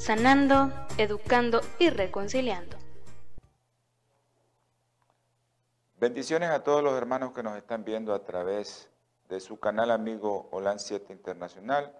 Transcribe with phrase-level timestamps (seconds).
[0.00, 2.78] sanando, educando y reconciliando.
[5.98, 8.88] Bendiciones a todos los hermanos que nos están viendo a través
[9.28, 11.94] de su canal amigo Holan 7 Internacional.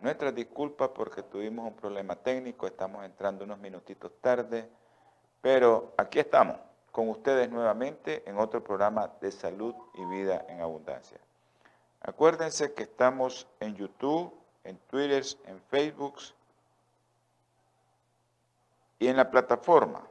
[0.00, 4.68] Nuestras disculpas porque tuvimos un problema técnico, estamos entrando unos minutitos tarde,
[5.40, 6.58] pero aquí estamos
[6.92, 11.18] con ustedes nuevamente en otro programa de salud y vida en abundancia.
[12.02, 16.16] Acuérdense que estamos en YouTube, en Twitter, en Facebook,
[18.98, 20.06] y en la plataforma.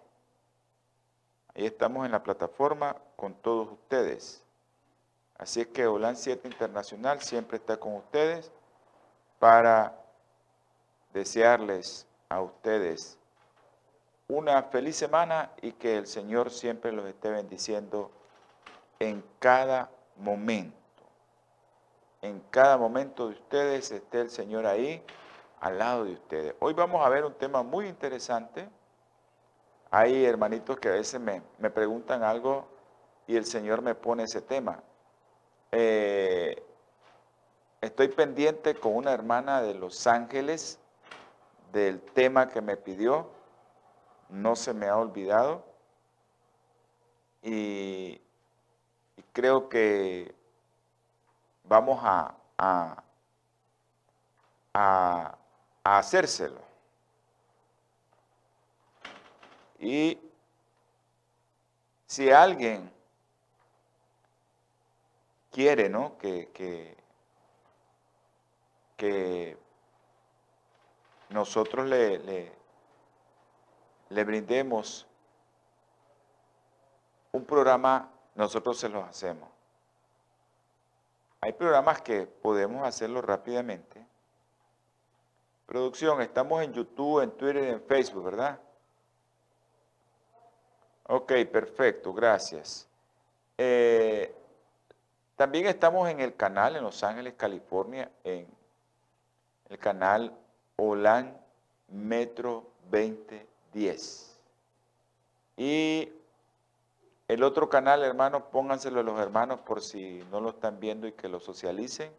[1.56, 4.44] Ahí estamos en la plataforma con todos ustedes.
[5.38, 8.52] Así es que Holan 7 Internacional siempre está con ustedes
[9.40, 9.96] para
[11.14, 13.18] desearles a ustedes
[14.28, 18.12] una feliz semana y que el Señor siempre los esté bendiciendo
[19.00, 20.76] en cada momento.
[22.22, 25.04] En cada momento de ustedes esté el Señor ahí
[25.66, 26.54] al lado de ustedes.
[26.60, 28.70] Hoy vamos a ver un tema muy interesante.
[29.90, 32.68] Hay hermanitos que a veces me, preguntan algo
[33.26, 34.84] y el Señor me pone ese tema.
[35.72, 36.64] Eh,
[37.82, 40.78] estoy pendiente con una hermana de Los Ángeles
[41.74, 43.28] del tema que me pidió.
[44.30, 45.66] No se me ha olvidado.
[47.42, 48.22] Y,
[49.34, 50.36] creo que
[51.64, 52.36] vamos a,
[54.76, 55.36] a
[55.86, 56.62] hacérselo.
[59.80, 60.20] Y
[62.08, 62.92] si alguien
[65.52, 66.18] quiere, ¿no?
[66.18, 66.98] Que, que,
[68.98, 69.58] que
[71.30, 72.52] nosotros le, le,
[74.10, 75.06] le, brindemos
[77.32, 79.50] un programa, nosotros se los hacemos.
[81.42, 84.15] Hay programas que podemos hacerlo rápidamente
[85.66, 88.60] Producción, estamos en YouTube, en Twitter y en Facebook, ¿verdad?
[91.08, 92.88] Ok, perfecto, gracias.
[93.58, 94.34] Eh,
[95.36, 98.48] también estamos en el canal en Los Ángeles, California, en
[99.70, 100.38] el canal
[100.76, 101.36] OLAN
[101.90, 104.40] Metro 2010.
[105.58, 106.12] Y
[107.28, 111.14] el otro canal, hermanos, pónganselo a los hermanos por si no lo están viendo y
[111.14, 112.12] que lo socialicen.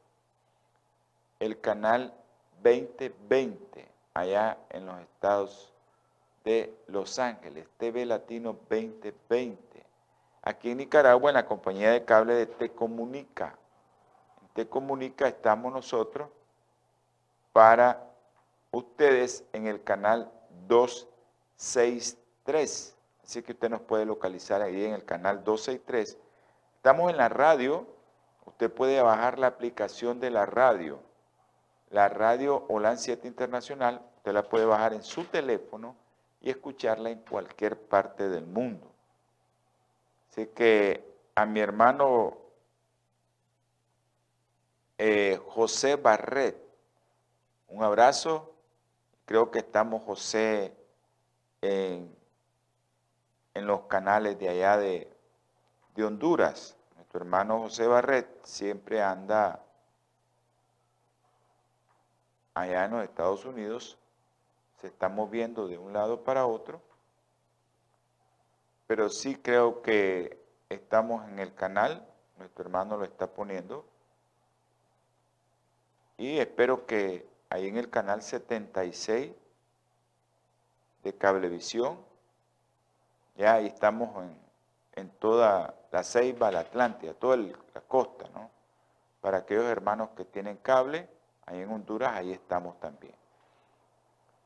[1.39, 2.13] El canal
[2.62, 5.75] 2020 allá en los estados
[6.44, 9.84] de Los Ángeles, TV Latino 2020.
[10.43, 13.59] Aquí en Nicaragua, en la compañía de cable de Tecomunica.
[14.41, 16.28] En Tecomunica estamos nosotros
[17.53, 18.05] para
[18.71, 20.31] ustedes en el canal
[20.69, 22.95] 263.
[23.25, 26.16] Así que usted nos puede localizar ahí en el canal 263.
[26.77, 27.89] Estamos en la radio.
[28.45, 31.00] Usted puede bajar la aplicación de la radio
[31.91, 35.97] la radio OLAN 7 Internacional, usted la puede bajar en su teléfono
[36.41, 38.91] y escucharla en cualquier parte del mundo.
[40.31, 42.39] Así que a mi hermano
[44.99, 46.57] eh, José Barret,
[47.69, 48.55] un abrazo.
[49.27, 50.75] Creo que estamos, José,
[51.61, 52.15] en,
[53.55, 55.13] los canales de allá de,
[55.95, 56.77] de Honduras.
[56.95, 59.66] Nuestro hermano José Barret siempre anda
[62.56, 63.99] allá en los Estados Unidos
[64.81, 66.81] se está moviendo de un lado para otro,
[68.87, 72.09] pero sí creo que estamos en el canal,
[72.39, 73.84] nuestro hermano lo está poniendo,
[76.16, 79.33] y espero que ahí en el canal 76
[81.04, 81.98] de Cablevisión,
[83.36, 84.25] ya ahí estamos
[84.95, 88.51] en, toda la Ceiba, la Atlántida, toda la costa, ¿no?
[89.21, 91.16] Para aquellos hermanos que tienen cable,
[91.47, 93.15] ahí en Honduras, ahí estamos también.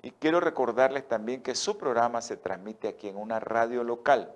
[0.02, 4.35] Y quiero recordarles también que su programa se transmite aquí en una radio local,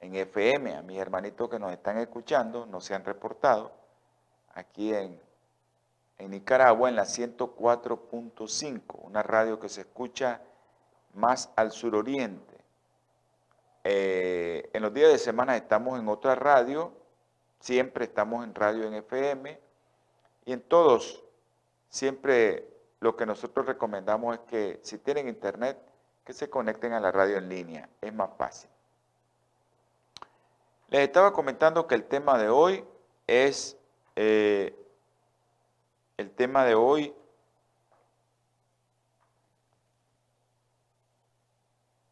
[0.00, 3.72] en FM, a mis hermanitos que nos están escuchando, no se han reportado,
[4.54, 5.20] aquí en,
[6.18, 10.42] Nicaragua, en la 104.5, una radio que se escucha
[11.14, 12.58] más al suroriente.
[13.84, 16.92] Eh, en los días de semana estamos en otra radio,
[17.58, 19.58] siempre estamos en radio en FM,
[20.44, 21.24] y en todos
[21.90, 22.66] Siempre
[23.00, 25.76] lo que nosotros recomendamos es que si tienen internet,
[26.24, 28.70] que se conecten a la radio en línea, es más fácil.
[30.88, 32.84] Les estaba comentando que el tema de hoy
[33.26, 33.76] es,
[34.16, 34.74] eh,
[36.16, 37.14] el tema de hoy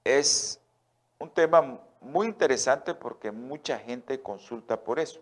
[0.04, 0.60] es
[1.18, 5.20] un tema muy interesante porque mucha gente consulta por eso.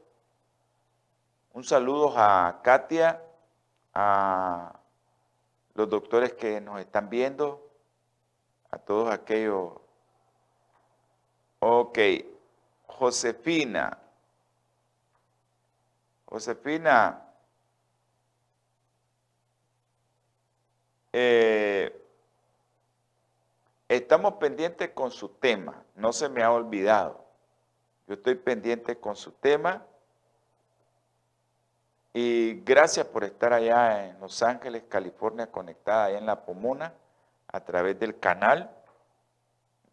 [1.53, 3.23] Un saludo a Katia,
[3.99, 4.79] a
[5.73, 7.67] los doctores que nos están viendo,
[8.71, 9.73] a todos aquellos.
[11.61, 11.99] Ok,
[12.87, 13.99] Josefina.
[16.27, 17.23] Josefina.
[21.15, 22.07] Eh,
[23.89, 27.25] estamos pendientes con su tema, no se me ha olvidado.
[28.07, 29.87] Yo estoy pendiente con su tema.
[32.19, 36.95] Y gracias por estar allá en Los Ángeles, California, conectada allá en La Pomona,
[37.47, 38.75] a través del canal.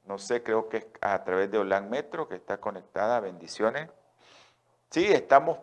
[0.06, 3.20] No sé, creo que es a través de Olan Metro, que está conectada.
[3.20, 3.90] Bendiciones.
[4.90, 5.58] Sí, estamos,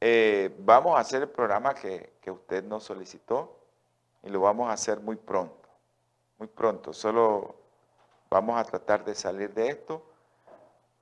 [0.00, 3.54] eh, vamos a hacer el programa que, que usted nos solicitó
[4.22, 5.68] y lo vamos a hacer muy pronto,
[6.38, 6.94] muy pronto.
[6.94, 7.56] Solo
[8.30, 10.02] vamos a tratar de salir de esto,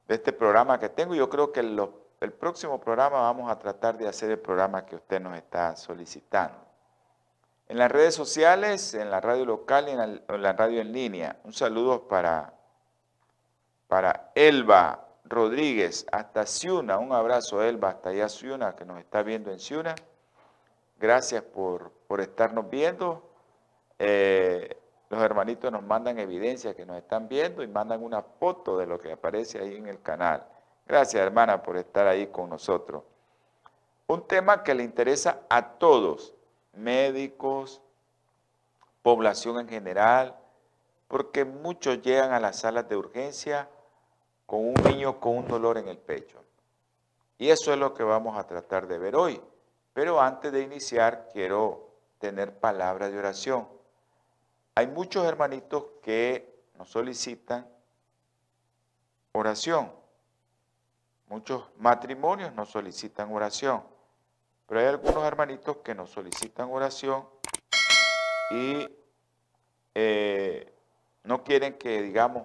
[0.08, 1.14] de este programa que tengo.
[1.14, 4.94] Yo creo que los el próximo programa vamos a tratar de hacer el programa que
[4.96, 6.56] usted nos está solicitando.
[7.68, 11.40] En las redes sociales, en la radio local y en la, radio en línea.
[11.42, 12.52] Un saludo para,
[13.88, 16.98] para Elba Rodríguez hasta Ciuna.
[16.98, 19.94] Un abrazo Elba hasta allá Ciuna que nos está viendo en Ciuna.
[21.00, 23.30] Gracias por, estarnos viendo.
[23.98, 24.76] Eh,
[25.08, 28.98] los hermanitos nos mandan evidencia que nos están viendo y mandan una foto de lo
[28.98, 30.46] que aparece ahí en el canal.
[30.86, 33.02] Gracias, hermana, por estar ahí con nosotros.
[34.06, 36.34] Un tema que le interesa a todos,
[36.72, 37.80] médicos,
[39.02, 40.36] población en general,
[41.08, 43.68] porque muchos llegan a las salas de urgencia
[44.46, 46.42] con un niño con un dolor en el pecho.
[47.38, 49.40] Y eso es lo que vamos a tratar de ver hoy.
[49.92, 53.68] Pero antes de iniciar, quiero tener palabra de oración.
[54.74, 57.66] Hay muchos hermanitos que nos solicitan
[59.32, 59.92] oración.
[61.32, 63.82] Muchos matrimonios nos solicitan oración,
[64.66, 67.26] pero hay algunos hermanitos que nos solicitan oración
[68.50, 68.86] y
[69.94, 70.70] eh,
[71.24, 72.42] no quieren que digamos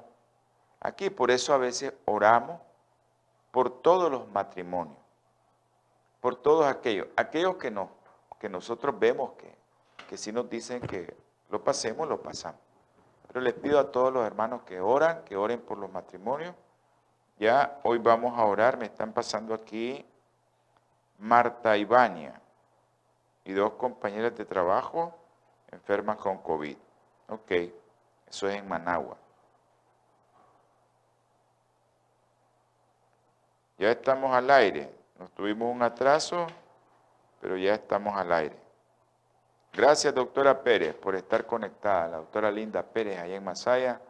[0.79, 2.61] aquí, por eso a veces oramos
[3.51, 4.95] por todos los matrimonios,
[6.21, 7.89] por todos aquellos, aquellos que, no,
[8.39, 9.53] que nosotros vemos que,
[10.07, 11.13] que si nos dicen que
[11.49, 12.61] lo pasemos, lo pasamos.
[13.27, 16.55] Pero les pido a todos los hermanos que oran, que oren por los matrimonios,
[17.39, 20.05] ya hoy vamos a orar, me están pasando aquí
[21.19, 22.39] Marta Ibania
[23.45, 25.15] y dos compañeras de trabajo
[25.71, 26.77] enfermas con COVID.
[27.29, 27.51] Ok,
[28.27, 29.17] eso es en Managua.
[33.77, 34.91] Ya estamos al aire.
[35.19, 36.47] Nos tuvimos un atraso,
[37.39, 38.57] pero ya estamos al aire.
[39.73, 42.07] Gracias, doctora Pérez, por estar conectada.
[42.07, 44.01] La doctora Linda Pérez, allá en Masaya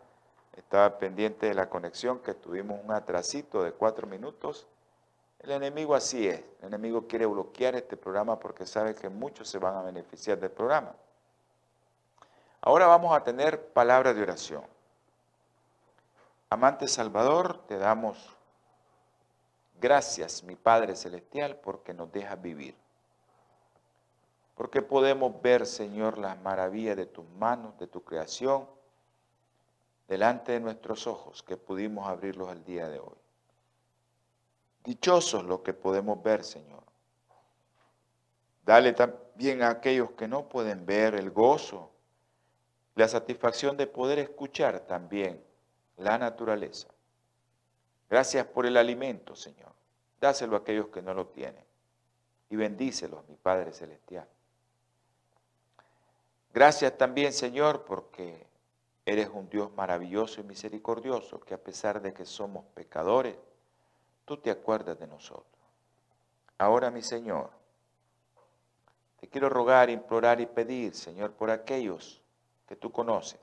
[0.58, 4.68] estaba pendiente de la conexión, que tuvimos un atrasito de cuatro minutos.
[5.40, 6.44] El enemigo así es.
[6.62, 10.50] El enemigo quiere bloquear este programa porque sabe que muchos se van a beneficiar del
[10.50, 10.96] programa.
[12.62, 14.64] Ahora vamos a tener palabra de oración.
[16.50, 18.36] Amante Salvador, te damos
[19.80, 22.76] gracias, mi Padre Celestial, porque nos dejas vivir.
[24.56, 28.77] Porque podemos ver, Señor, las maravillas de tus manos, de tu creación
[30.08, 33.18] delante de nuestros ojos que pudimos abrirlos el día de hoy.
[34.84, 36.84] Dichosos los que podemos ver, Señor.
[38.66, 41.92] Dale también a aquellos que no pueden ver el gozo,
[42.96, 45.44] la satisfacción de poder escuchar también
[45.98, 46.88] la naturaleza.
[48.10, 49.74] Gracias por el alimento, Señor.
[50.22, 51.64] Dáselo a aquellos que no lo tienen.
[52.50, 54.28] Y bendícelos, mi Padre Celestial.
[56.54, 58.47] Gracias también, Señor, porque
[59.08, 63.38] Eres un Dios maravilloso y misericordioso que a pesar de que somos pecadores,
[64.26, 65.48] tú te acuerdas de nosotros.
[66.58, 67.50] Ahora, mi Señor,
[69.22, 72.22] te quiero rogar, implorar y pedir, Señor, por aquellos
[72.68, 73.40] que tú conoces.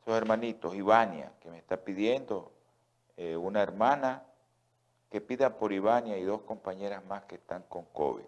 [0.00, 2.50] Esos hermanitos, Ivania, que me está pidiendo,
[3.16, 4.24] eh, una hermana
[5.08, 8.26] que pida por Ivania y dos compañeras más que están con COVID.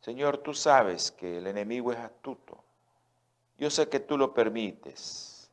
[0.00, 2.64] Señor, tú sabes que el enemigo es astuto
[3.64, 5.50] yo sé que tú lo permites.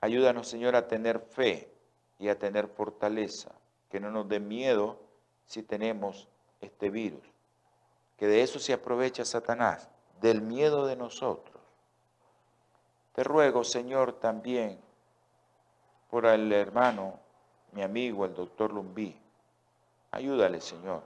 [0.00, 1.72] Ayúdanos, Señor, a tener fe
[2.18, 3.52] y a tener fortaleza,
[3.88, 4.98] que no nos dé miedo
[5.46, 6.26] si tenemos
[6.60, 7.22] este virus,
[8.16, 9.88] que de eso se aprovecha Satanás,
[10.20, 11.62] del miedo de nosotros.
[13.12, 14.80] Te ruego, Señor, también
[16.10, 17.20] por el hermano,
[17.70, 19.16] mi amigo, el doctor Lumbí.
[20.10, 21.04] Ayúdale, Señor.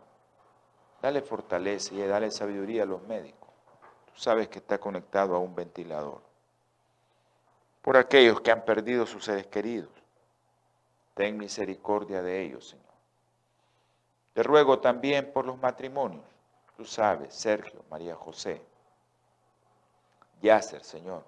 [1.02, 3.35] Dale fortaleza y dale sabiduría a los médicos.
[4.16, 6.22] Sabes que está conectado a un ventilador.
[7.82, 9.90] Por aquellos que han perdido sus seres queridos.
[11.14, 12.84] Ten misericordia de ellos, Señor.
[14.32, 16.24] Te ruego también por los matrimonios.
[16.76, 18.60] Tú sabes, Sergio, María José,
[20.42, 21.24] Yasser, Señor.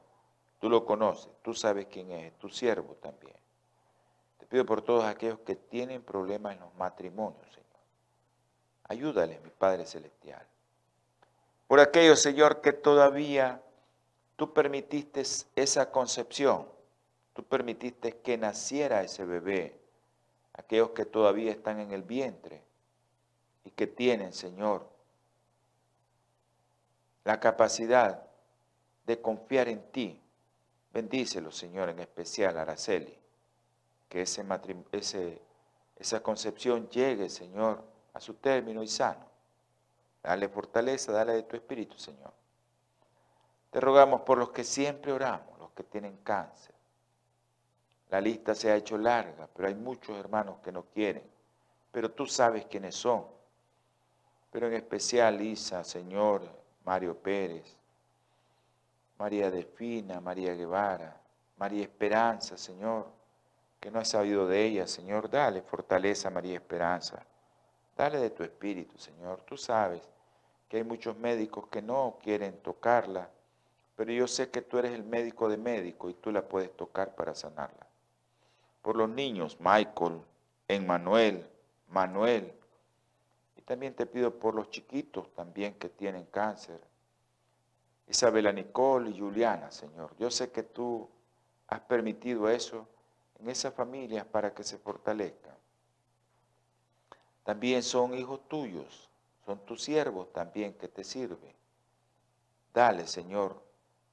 [0.59, 3.37] Tú lo conoces, tú sabes quién es, tu siervo también.
[4.38, 7.68] Te pido por todos aquellos que tienen problemas en los matrimonios, Señor.
[8.85, 10.47] Ayúdales, mi Padre Celestial.
[11.68, 13.62] Por aquellos, Señor, que todavía
[14.37, 15.22] tú permitiste
[15.54, 16.66] esa concepción,
[17.34, 19.78] tú permitiste que naciera ese bebé,
[20.54, 22.64] aquellos que todavía están en el vientre
[23.64, 24.88] y que tienen, Señor,
[27.25, 28.26] la capacidad
[29.06, 30.18] de confiar en ti.
[30.90, 33.14] Bendícelo, Señor, en especial Araceli,
[34.08, 34.46] que esa
[36.22, 37.84] concepción llegue, Señor,
[38.14, 39.27] a su término y sano.
[40.22, 42.32] Dale fortaleza, dale de tu espíritu, Señor.
[43.70, 46.75] Te rogamos por los que siempre oramos, los que tienen cáncer.
[48.10, 51.22] La lista se ha hecho larga, pero hay muchos hermanos que no quieren.
[51.92, 53.26] Pero tú sabes quiénes son.
[54.50, 56.42] Pero en especial Isa, Señor,
[56.84, 57.76] Mario Pérez,
[59.18, 61.20] María Delfina, María Guevara,
[61.58, 63.06] María Esperanza, Señor,
[63.80, 67.25] que no has sabido de ella, Señor, dale fortaleza María Esperanza.
[67.98, 69.42] Dale de tu espíritu, Señor.
[69.42, 70.00] Tú sabes
[70.68, 73.28] que hay muchos médicos que no quieren tocarla,
[73.96, 77.16] pero yo sé que tú eres el médico de médico y tú la puedes tocar
[77.16, 77.88] para sanarla.
[78.82, 80.22] Por los niños, Michael,
[80.68, 81.44] Emmanuel,
[81.88, 82.54] Manuel,
[83.64, 86.80] también te pido por los chiquitos también que tienen cáncer.
[88.06, 90.16] Isabela Nicole y Juliana, Señor.
[90.18, 91.06] Yo sé que tú
[91.66, 92.86] has permitido eso
[93.40, 95.57] en esas familias para que se fortalezcan.
[97.48, 99.08] También son hijos tuyos,
[99.46, 101.54] son tus siervos también que te sirven.
[102.74, 103.58] Dale, Señor,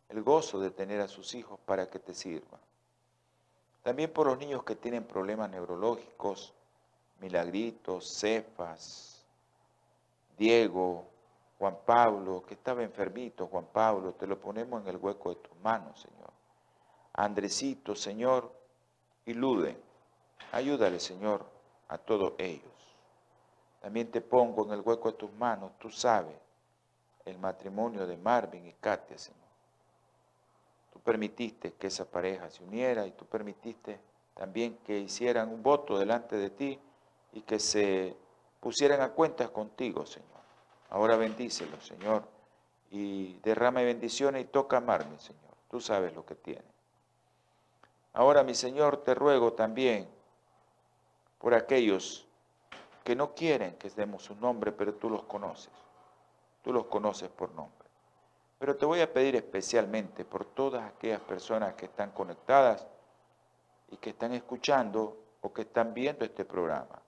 [0.07, 2.61] el gozo de tener a sus hijos para que te sirvan.
[3.83, 6.53] También por los niños que tienen problemas neurológicos,
[7.19, 9.25] milagritos, cefas,
[10.37, 11.05] Diego,
[11.59, 15.57] Juan Pablo, que estaba enfermito, Juan Pablo, te lo ponemos en el hueco de tus
[15.57, 16.31] manos, Señor.
[17.11, 18.49] Andresito, Señor,
[19.25, 19.75] ilude,
[20.53, 21.45] ayúdale, Señor,
[21.89, 22.74] a todos ellos.
[23.85, 26.35] También te pongo en el hueco de tus manos, tú sabes,
[27.23, 29.47] el matrimonio de Marvin y Katia, Señor.
[30.91, 33.99] Tú permitiste que esa pareja se uniera y tú permitiste
[34.33, 36.79] también que hicieran un voto delante de ti
[37.33, 38.17] y que se
[38.59, 40.41] pusieran a cuentas contigo, Señor.
[40.89, 42.23] Ahora bendícelo, Señor,
[42.89, 45.53] y derrame bendiciones y toca amarme, Señor.
[45.69, 46.65] Tú sabes lo que tiene.
[48.13, 50.07] Ahora, mi Señor, te ruego también
[51.37, 52.25] por aquellos
[53.05, 55.71] que no quieren que demos su nombre, pero tú los conoces.
[56.63, 57.87] Tú los conoces por nombre.
[58.57, 62.87] Pero te voy a pedir especialmente por todas aquellas personas que están conectadas
[63.91, 66.99] y que están escuchando o que están viendo este programa,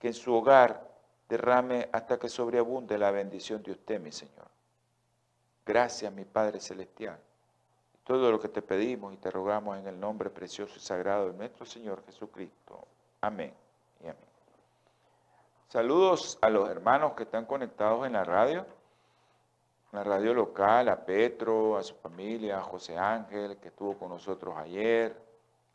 [0.00, 0.90] que en su hogar
[1.28, 4.48] derrame hasta que sobreabunde la bendición de usted, mi Señor.
[5.64, 7.20] Gracias, mi Padre Celestial.
[8.02, 11.38] Todo lo que te pedimos y te rogamos en el nombre precioso y sagrado de
[11.38, 12.88] nuestro Señor Jesucristo.
[13.20, 13.67] Amén.
[15.68, 18.60] Saludos a los hermanos que están conectados en la radio,
[19.92, 24.08] en la radio local, a Petro, a su familia, a José Ángel, que estuvo con
[24.08, 25.14] nosotros ayer,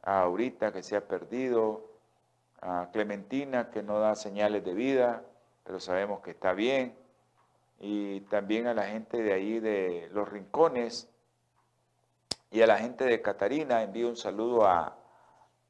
[0.02, 1.92] a Aurita, que se ha perdido,
[2.60, 5.22] a Clementina, que no da señales de vida,
[5.64, 6.98] pero sabemos que está bien.
[7.80, 11.08] Y también a la gente de ahí de Los Rincones
[12.50, 14.98] y a la gente de Catarina envío un saludo a,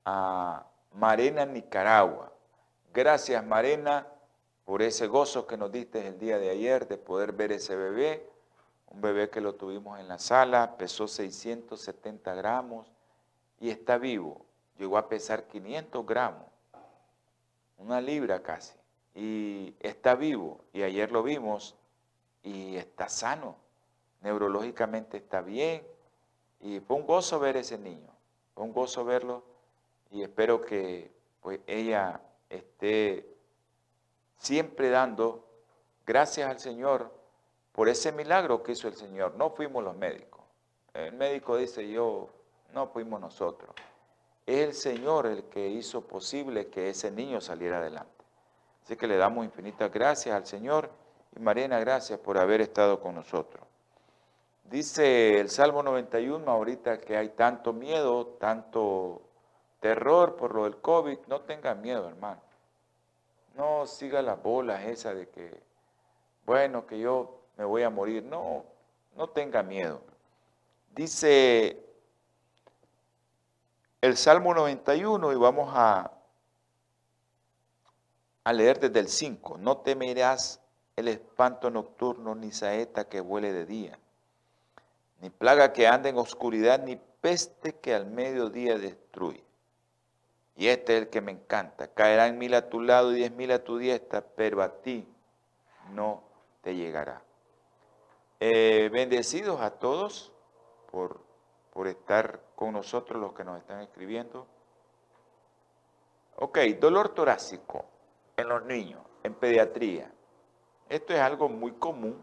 [0.06, 2.32] a Marena, Nicaragua.
[2.94, 4.08] Gracias, Marena,
[4.66, 8.30] por ese gozo que nos diste el día de ayer de poder ver ese bebé.
[8.88, 12.92] Un bebé que lo tuvimos en la sala, pesó 670 gramos
[13.60, 14.46] y está vivo.
[14.78, 16.48] Llegó a pesar 500 gramos,
[17.78, 18.74] una libra casi
[19.16, 20.64] y está vivo.
[20.74, 21.76] Y ayer lo vimos
[22.44, 23.56] y está sano,
[24.22, 25.86] neurológicamente está bien.
[26.60, 28.10] Y fue un gozo ver ese niño,
[28.54, 29.44] fue un gozo verlo
[30.12, 33.33] y espero que pues, ella esté
[34.44, 35.46] siempre dando
[36.06, 37.10] gracias al Señor
[37.72, 39.36] por ese milagro que hizo el Señor.
[39.36, 40.42] No fuimos los médicos.
[40.94, 42.30] El médico dice yo,
[42.74, 43.74] no fuimos nosotros.
[44.46, 48.12] Es el Señor el que hizo posible que ese niño saliera adelante.
[48.84, 50.90] Así que le damos infinitas gracias al Señor
[51.36, 53.66] y Marina, gracias por haber estado con nosotros.
[54.66, 59.22] Dice el Salmo 91 ahorita que hay tanto miedo, tanto
[59.80, 61.20] terror por lo del COVID.
[61.28, 62.42] No tenga miedo, hermano.
[63.56, 65.62] No siga las bolas esa de que,
[66.46, 68.24] bueno, que yo me voy a morir.
[68.24, 68.66] No,
[69.16, 70.02] no tenga miedo.
[70.96, 71.84] Dice
[74.02, 76.12] el Salmo 91 y vamos a,
[78.44, 79.58] a leer desde el 5.
[79.58, 80.60] No temerás
[80.96, 83.98] el espanto nocturno ni saeta que vuele de día,
[85.22, 89.44] ni plaga que ande en oscuridad, ni peste que al mediodía destruye.
[90.56, 91.88] Y este es el que me encanta.
[91.88, 95.08] Caerán mil a tu lado y diez mil a tu diestra, pero a ti
[95.92, 96.24] no
[96.62, 97.22] te llegará.
[98.40, 100.32] Eh, bendecidos a todos
[100.92, 101.22] por,
[101.72, 104.46] por estar con nosotros, los que nos están escribiendo.
[106.36, 107.86] Ok, dolor torácico
[108.38, 110.12] en los niños, en pediatría.
[110.90, 112.22] Esto es algo muy común,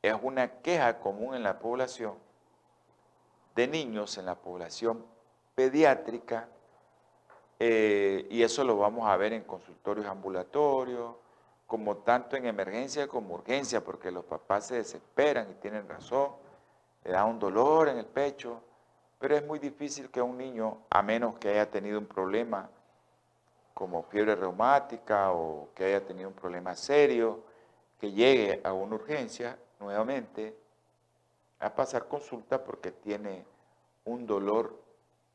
[0.00, 2.14] es una queja común en la población
[3.54, 5.04] de niños, en la población
[5.54, 6.48] pediátrica,
[7.64, 11.14] eh, y eso lo vamos a ver en consultorios ambulatorios,
[11.64, 16.32] como tanto en emergencia como urgencia, porque los papás se desesperan y tienen razón,
[17.04, 18.60] le da un dolor en el pecho,
[19.16, 22.68] pero es muy difícil que un niño, a menos que haya tenido un problema
[23.74, 27.44] como fiebre reumática o que haya tenido un problema serio,
[28.00, 30.58] que llegue a una urgencia nuevamente
[31.60, 33.44] a pasar consulta porque tiene
[34.04, 34.76] un dolor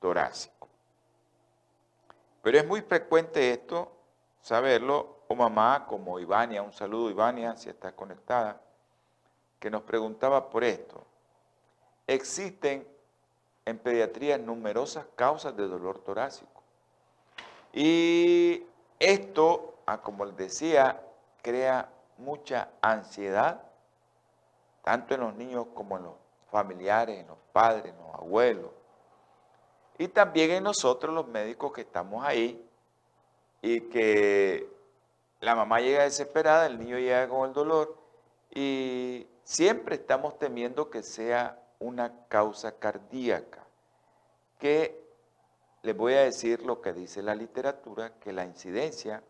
[0.02, 0.68] torácico.
[2.48, 3.92] Pero es muy frecuente esto,
[4.40, 8.62] saberlo, o mamá como Ivania, un saludo Ivania si está conectada,
[9.60, 11.04] que nos preguntaba por esto.
[12.08, 12.88] Existen
[13.66, 16.64] en pediatría numerosas causas de dolor torácico.
[17.74, 18.64] Y
[18.98, 21.04] esto, ah, como les decía,
[21.42, 23.62] crea mucha ansiedad,
[24.86, 26.16] tanto en los niños como en los
[26.50, 28.72] familiares, en los padres, en los abuelos,
[29.98, 32.64] y también en nosotros los médicos que estamos ahí
[33.62, 34.70] y que
[35.40, 37.98] la mamá llega desesperada, el niño llega con el dolor
[38.54, 43.64] y siempre estamos temiendo que sea una causa cardíaca,
[44.60, 45.08] que
[45.84, 49.24] les voy a decir lo que dice la literatura, que la incidencia,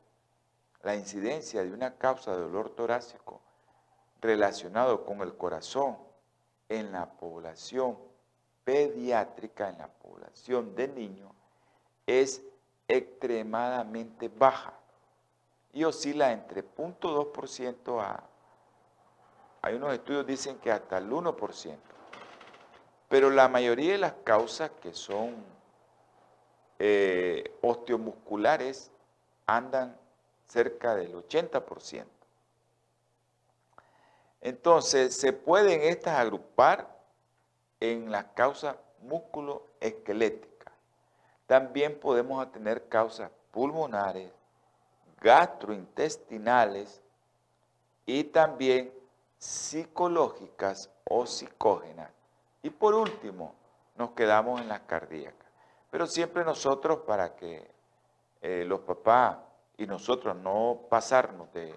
[0.83, 3.41] la incidencia de una causa de dolor torácico
[4.21, 5.97] relacionado con el corazón
[6.69, 8.06] en la población
[8.67, 11.31] pediátrica en la población de niños
[12.05, 12.41] es
[12.85, 14.73] extremadamente baja
[15.71, 18.21] y oscila entre 0.2% a,
[19.61, 21.77] hay unos estudios que dicen que hasta el 1%.
[23.07, 25.33] Pero la mayoría de las causas que son
[26.77, 28.91] eh, osteomusculares
[29.45, 29.97] andan
[30.45, 32.03] cerca del 80%.
[34.41, 36.96] Entonces, se pueden estas agrupar
[37.79, 40.73] en las causas músculo-esqueléticas.
[41.45, 44.31] También podemos tener causas pulmonares,
[45.21, 47.01] gastrointestinales
[48.05, 48.93] y también
[49.37, 52.11] psicológicas o psicógenas.
[52.61, 53.55] Y por último,
[53.95, 55.47] nos quedamos en las cardíacas.
[55.89, 57.69] Pero siempre nosotros, para que
[58.41, 59.37] eh, los papás
[59.77, 61.73] y nosotros no pasarnos de,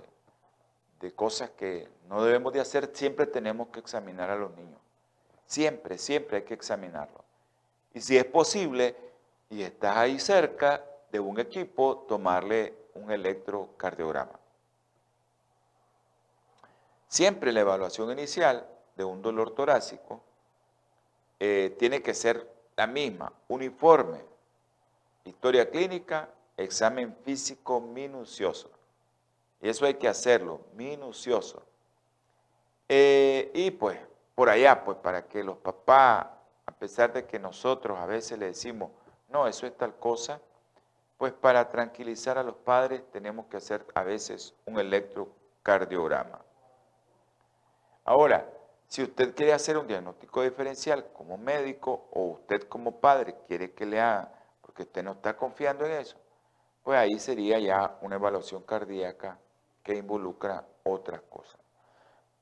[1.01, 4.81] de cosas que no debemos de hacer, siempre tenemos que examinar a los niños.
[5.51, 7.25] Siempre, siempre hay que examinarlo.
[7.93, 8.95] Y si es posible
[9.49, 14.39] y estás ahí cerca de un equipo, tomarle un electrocardiograma.
[17.09, 20.23] Siempre la evaluación inicial de un dolor torácico
[21.41, 24.21] eh, tiene que ser la misma, uniforme,
[25.25, 28.71] historia clínica, examen físico minucioso.
[29.61, 31.61] Y eso hay que hacerlo, minucioso.
[32.89, 33.99] Eh, y pues
[34.41, 36.27] por allá, pues para que los papás,
[36.65, 38.91] a pesar de que nosotros a veces le decimos,
[39.29, 40.41] no, eso es tal cosa,
[41.19, 46.41] pues para tranquilizar a los padres tenemos que hacer a veces un electrocardiograma.
[48.07, 48.49] Ahora,
[48.89, 53.85] si usted quiere hacer un diagnóstico diferencial como médico o usted como padre quiere que
[53.85, 56.17] le haga, porque usted no está confiando en eso,
[56.83, 59.37] pues ahí sería ya una evaluación cardíaca
[59.83, 61.61] que involucra otras cosas.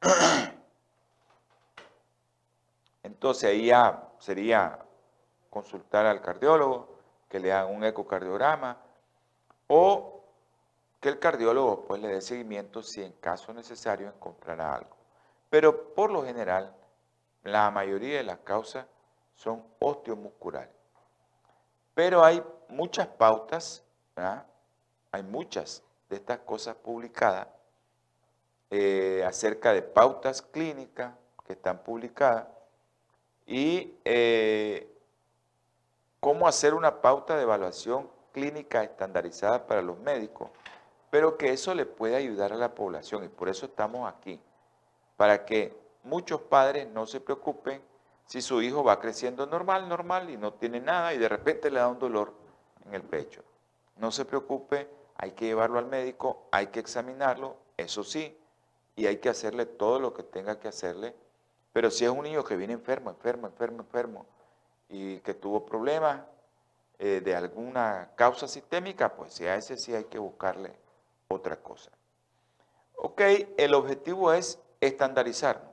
[3.19, 4.79] Entonces ahí ya sería
[5.51, 6.89] consultar al cardiólogo,
[7.29, 8.77] que le haga un ecocardiograma
[9.67, 10.23] o
[11.01, 14.97] que el cardiólogo pues le dé seguimiento si en caso necesario encontrará algo.
[15.51, 16.73] Pero por lo general,
[17.43, 18.87] la mayoría de las causas
[19.35, 20.71] son osteomusculares.
[21.95, 23.83] Pero hay muchas pautas,
[25.11, 27.49] hay muchas de estas cosas publicadas
[28.71, 32.47] eh, acerca de pautas clínicas que están publicadas
[33.49, 34.95] y eh,
[36.21, 40.51] cómo hacer una pauta de evaluación clínica estandarizada para los médicos,
[41.11, 44.39] pero que eso le puede ayudar a la población y por eso estamos aquí,
[45.17, 47.81] para que muchos padres no se preocupen
[48.27, 51.81] si su hijo va creciendo normal, normal y no tiene nada y de repente le
[51.81, 52.35] da un dolor
[52.85, 53.43] en el pecho.
[53.97, 58.39] No se preocupe, hay que llevarlo al médico, hay que examinarlo, eso sí,
[58.95, 61.15] y hay que hacerle todo lo que tenga que hacerle.
[61.79, 64.27] Pero si es un niño que viene enfermo, enfermo, enfermo, enfermo,
[64.89, 66.23] y que tuvo problemas
[66.99, 70.73] eh, de alguna causa sistémica, pues a ese sí hay que buscarle
[71.29, 71.93] otra cosa.
[72.97, 73.21] Ok,
[73.57, 75.73] el objetivo es estandarizar.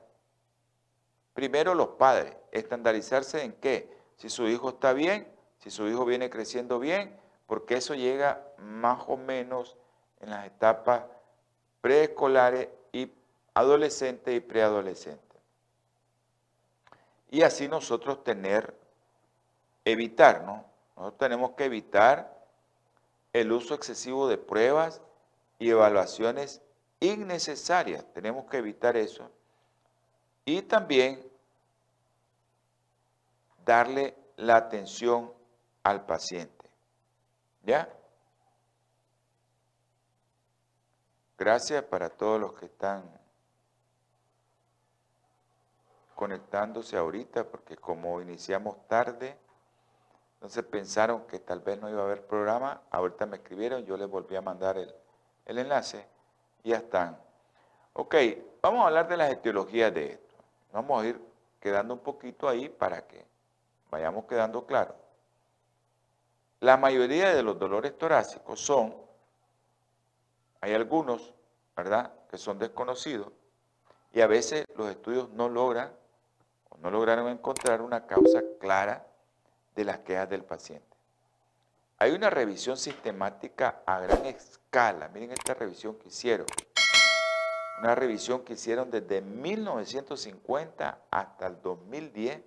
[1.34, 5.26] Primero los padres, estandarizarse en qué, si su hijo está bien,
[5.58, 9.76] si su hijo viene creciendo bien, porque eso llega más o menos
[10.20, 11.02] en las etapas
[11.80, 13.10] preescolares y
[13.54, 15.25] adolescentes y preadolescentes.
[17.30, 18.74] Y así nosotros tener,
[19.84, 20.64] evitar, ¿no?
[20.96, 22.36] Nosotros tenemos que evitar
[23.32, 25.02] el uso excesivo de pruebas
[25.58, 26.62] y evaluaciones
[27.00, 28.04] innecesarias.
[28.14, 29.30] Tenemos que evitar eso
[30.44, 31.22] y también
[33.64, 35.32] darle la atención
[35.82, 36.70] al paciente.
[37.62, 37.92] ¿Ya?
[41.36, 43.02] Gracias para todos los que están
[46.16, 49.36] conectándose ahorita, porque como iniciamos tarde,
[50.34, 54.08] entonces pensaron que tal vez no iba a haber programa, ahorita me escribieron, yo les
[54.08, 54.92] volví a mandar el,
[55.44, 56.08] el enlace
[56.64, 57.18] y ya están.
[57.92, 58.14] Ok,
[58.62, 60.34] vamos a hablar de las etiologías de esto.
[60.72, 61.20] Vamos a ir
[61.60, 63.24] quedando un poquito ahí para que
[63.90, 64.94] vayamos quedando claro.
[66.60, 68.96] La mayoría de los dolores torácicos son,
[70.62, 71.34] hay algunos,
[71.76, 73.30] ¿verdad?, que son desconocidos
[74.12, 75.92] y a veces los estudios no logran
[76.80, 79.06] no lograron encontrar una causa clara
[79.74, 80.96] de las quejas del paciente.
[81.98, 86.46] Hay una revisión sistemática a gran escala, miren esta revisión que hicieron,
[87.80, 92.40] una revisión que hicieron desde 1950 hasta el 2010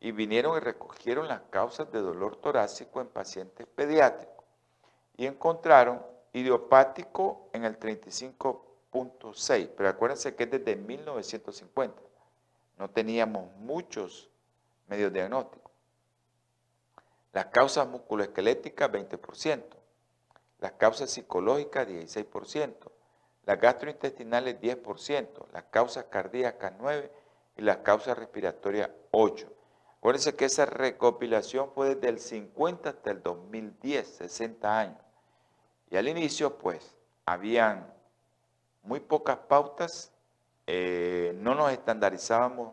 [0.00, 4.44] y vinieron y recogieron las causas de dolor torácico en pacientes pediátricos
[5.16, 12.02] y encontraron idiopático en el 35.6, pero acuérdense que es desde 1950.
[12.78, 14.30] No teníamos muchos
[14.88, 15.72] medios diagnósticos.
[17.32, 19.62] Las causas musculoesqueléticas, 20%.
[20.60, 22.94] Las causas psicológicas, 16%
[23.46, 27.10] las gastrointestinales 10%, las causas cardíacas 9%
[27.56, 29.48] y las causas respiratorias 8%.
[29.98, 35.00] Acuérdense que esa recopilación fue desde el 50 hasta el 2010, 60 años.
[35.90, 37.90] Y al inicio, pues, habían
[38.82, 40.12] muy pocas pautas,
[40.66, 42.72] eh, no nos estandarizábamos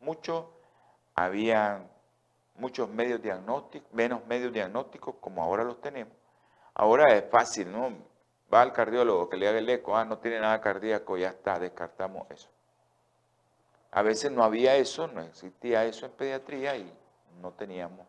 [0.00, 0.50] mucho,
[1.14, 1.88] habían
[2.56, 6.14] muchos medios diagnósticos, menos medios diagnósticos como ahora los tenemos.
[6.74, 7.92] Ahora es fácil, ¿no?
[8.52, 11.58] va al cardiólogo que le haga el eco, ah, no tiene nada cardíaco, ya está,
[11.58, 12.48] descartamos eso.
[13.90, 16.92] A veces no había eso, no existía eso en pediatría y
[17.40, 18.06] no teníamos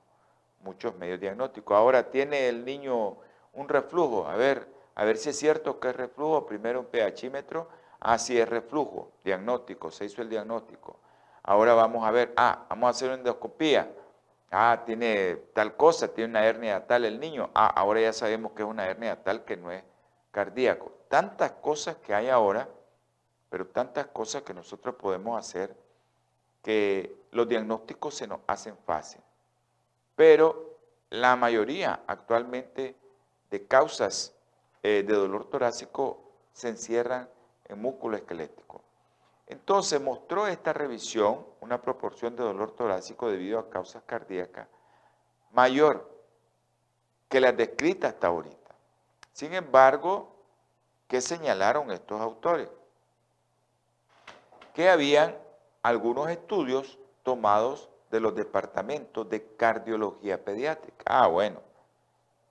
[0.61, 1.75] muchos medios diagnósticos.
[1.75, 3.17] Ahora tiene el niño
[3.53, 7.67] un reflujo, a ver, a ver si es cierto que es reflujo, primero un pHímetro,
[7.99, 10.99] ah, sí es reflujo, diagnóstico, se hizo el diagnóstico.
[11.43, 13.91] Ahora vamos a ver, ah, vamos a hacer una endoscopía,
[14.51, 18.63] ah, tiene tal cosa, tiene una hernia tal el niño, ah, ahora ya sabemos que
[18.63, 19.83] es una hernia tal que no es
[20.31, 20.91] cardíaco.
[21.07, 22.67] Tantas cosas que hay ahora,
[23.49, 25.75] pero tantas cosas que nosotros podemos hacer
[26.61, 29.21] que los diagnósticos se nos hacen fácil.
[30.15, 30.77] Pero
[31.09, 32.95] la mayoría actualmente
[33.51, 34.33] de causas
[34.81, 36.21] eh, de dolor torácico
[36.53, 37.29] se encierran
[37.67, 38.81] en músculo esquelético.
[39.47, 44.67] Entonces mostró esta revisión una proporción de dolor torácico debido a causas cardíacas
[45.51, 46.11] mayor
[47.29, 48.75] que las descritas hasta ahorita.
[49.31, 50.35] Sin embargo,
[51.07, 52.69] ¿qué señalaron estos autores?
[54.73, 55.35] Que habían
[55.81, 61.03] algunos estudios tomados de los departamentos de cardiología pediátrica.
[61.05, 61.61] Ah, bueno,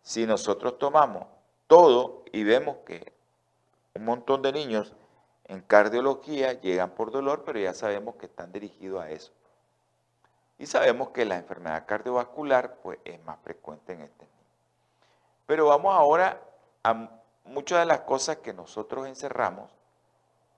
[0.03, 1.27] si nosotros tomamos
[1.67, 3.13] todo y vemos que
[3.95, 4.93] un montón de niños
[5.47, 9.33] en cardiología llegan por dolor, pero ya sabemos que están dirigidos a eso.
[10.59, 14.35] Y sabemos que la enfermedad cardiovascular pues, es más frecuente en este niño.
[15.47, 16.41] Pero vamos ahora
[16.83, 17.11] a
[17.45, 19.71] muchas de las cosas que nosotros encerramos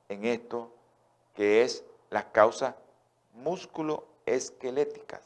[0.09, 0.73] en esto,
[1.35, 2.75] que es las causas
[3.35, 5.23] musculoesqueléticas.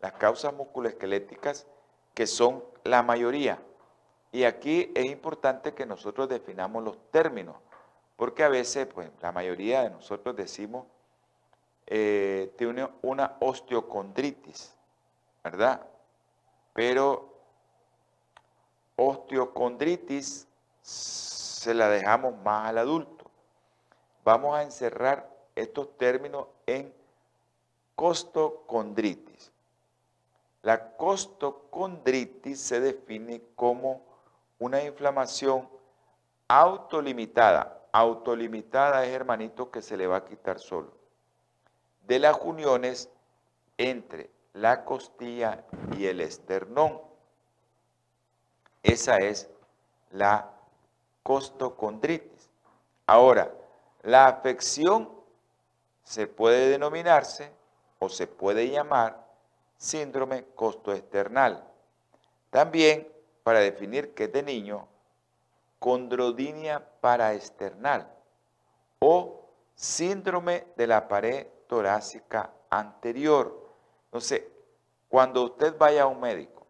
[0.00, 1.66] Las causas musculoesqueléticas
[2.14, 3.60] que son la mayoría.
[4.32, 7.56] Y aquí es importante que nosotros definamos los términos,
[8.20, 10.84] porque a veces, pues, la mayoría de nosotros decimos
[11.86, 14.74] eh, tiene una osteocondritis,
[15.42, 15.86] ¿verdad?
[16.74, 17.32] Pero
[18.96, 20.46] osteocondritis
[20.82, 23.24] se la dejamos más al adulto.
[24.22, 26.92] Vamos a encerrar estos términos en
[27.94, 29.50] costocondritis.
[30.60, 34.02] La costocondritis se define como
[34.58, 35.66] una inflamación
[36.48, 37.79] autolimitada.
[37.92, 40.92] Autolimitada es, hermanito, que se le va a quitar solo.
[42.06, 43.08] De las uniones
[43.78, 45.64] entre la costilla
[45.96, 47.00] y el esternón.
[48.82, 49.48] Esa es
[50.10, 50.50] la
[51.22, 52.48] costocondritis.
[53.06, 53.52] Ahora,
[54.02, 55.08] la afección
[56.04, 57.52] se puede denominarse
[57.98, 59.24] o se puede llamar
[59.76, 61.64] síndrome costoesternal.
[62.50, 63.08] También,
[63.42, 64.86] para definir qué es de niño,
[65.80, 68.06] condrodinia paraesternal
[69.00, 73.68] o síndrome de la pared torácica anterior.
[74.04, 74.42] Entonces,
[75.08, 76.66] cuando usted vaya a un médico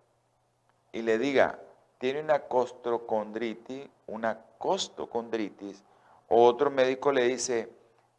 [0.92, 1.58] y le diga,
[1.98, 5.82] tiene una costrocondritis, una costocondritis,
[6.28, 7.68] o otro médico le dice,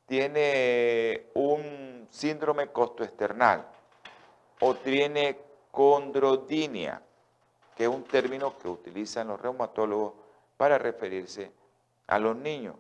[0.06, 3.66] tiene un síndrome costoesternal,
[4.60, 5.40] o tiene
[5.72, 7.02] condrodinia,
[7.76, 10.21] que es un término que utilizan los reumatólogos
[10.62, 11.52] para referirse
[12.06, 12.76] a los niños,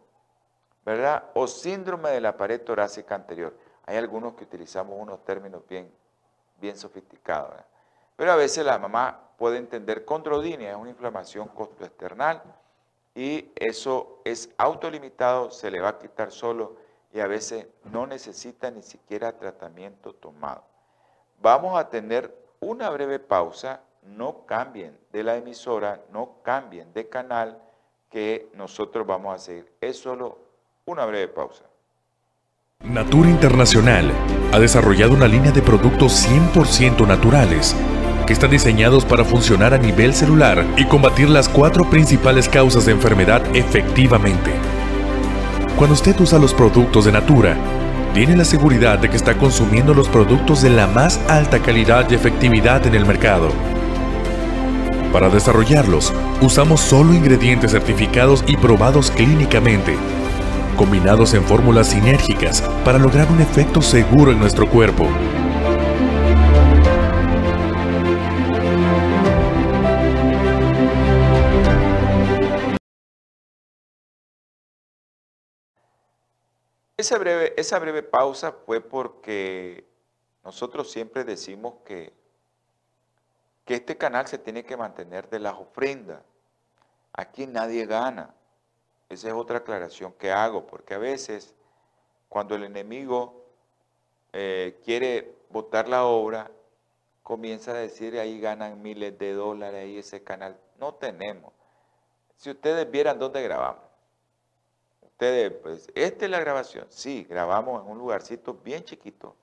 [0.86, 1.32] ¿verdad?
[1.34, 3.58] O síndrome de la pared torácica anterior.
[3.88, 5.91] Hay algunos que utilizamos unos términos bien,
[6.60, 7.56] bien sofisticados,
[8.15, 12.44] pero a veces la mamá puede entender condrodinia, es una inflamación costoesternal
[13.15, 16.76] y eso es autolimitado, se le va a quitar solo
[17.12, 20.63] y a veces no necesita ni siquiera tratamiento tomado.
[21.41, 27.60] Vamos a tener una breve pausa, no cambien de la emisora, no cambien de canal
[28.12, 29.65] que nosotros vamos a seguir.
[29.80, 30.38] Es solo
[30.86, 31.63] una breve pausa.
[32.84, 34.12] Natura Internacional
[34.52, 37.76] ha desarrollado una línea de productos 100% naturales
[38.26, 42.91] que están diseñados para funcionar a nivel celular y combatir las cuatro principales causas de
[42.91, 44.52] enfermedad efectivamente.
[45.78, 47.56] Cuando usted usa los productos de Natura,
[48.13, 52.15] tiene la seguridad de que está consumiendo los productos de la más alta calidad y
[52.15, 53.50] efectividad en el mercado.
[55.12, 59.97] Para desarrollarlos, usamos solo ingredientes certificados y probados clínicamente,
[60.78, 65.10] combinados en fórmulas sinérgicas para lograr un efecto seguro en nuestro cuerpo.
[76.95, 79.84] Esa breve, esa breve pausa fue porque
[80.45, 82.21] nosotros siempre decimos que,
[83.65, 86.21] que este canal se tiene que mantener de las ofrendas.
[87.13, 88.34] Aquí nadie gana.
[89.10, 91.54] Esa es otra aclaración que hago, porque a veces
[92.30, 93.45] cuando el enemigo
[94.32, 96.50] eh, quiere votar la obra,
[97.24, 100.58] comienza a decir ahí ganan miles de dólares, ahí ese canal.
[100.80, 101.52] No tenemos.
[102.38, 103.84] Si ustedes vieran dónde grabamos,
[105.02, 106.88] ustedes, pues, esta es la grabación.
[106.89, 109.36] Sí, grabamos en un lugarcito bien chiquito,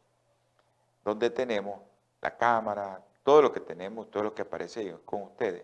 [1.04, 1.80] donde tenemos
[2.20, 5.62] la cámara, todo lo que tenemos, todo lo que aparece con ustedes.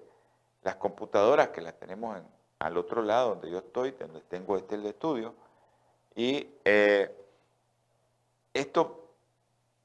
[0.64, 2.20] Las computadoras que las tenemos
[2.58, 5.34] al otro lado, donde yo estoy, donde tengo este el estudio.
[6.14, 7.10] Y eh,
[8.52, 9.08] esto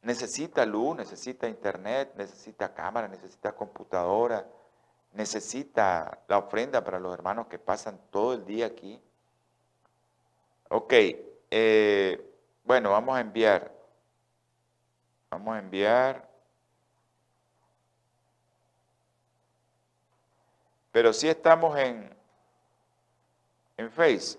[0.01, 4.45] necesita luz, necesita internet, necesita cámara, necesita computadora,
[5.13, 9.01] necesita la ofrenda para los hermanos que pasan todo el día aquí.
[10.67, 10.93] Ok,
[11.49, 12.29] eh,
[12.65, 13.71] bueno, vamos a enviar.
[15.29, 16.28] Vamos a enviar.
[20.91, 22.09] Pero si estamos en,
[23.77, 24.37] en Face.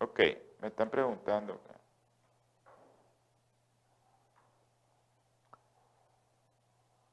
[0.00, 0.20] Ok,
[0.60, 1.60] me están preguntando.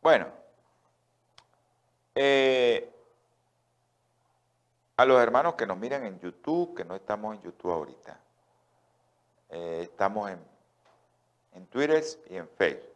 [0.01, 0.27] Bueno,
[2.13, 2.94] eh,
[4.97, 8.19] a los hermanos que nos miran en YouTube, que no estamos en YouTube ahorita,
[9.49, 10.39] eh, estamos en,
[11.53, 12.89] en Twitter y en Facebook.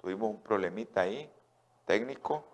[0.00, 1.30] Tuvimos un problemita ahí,
[1.86, 2.44] técnico,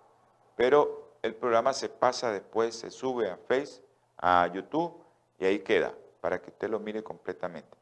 [0.56, 3.86] pero el programa se pasa después, se sube a Facebook,
[4.18, 5.02] a YouTube
[5.38, 7.76] y ahí queda, para que usted lo mire completamente.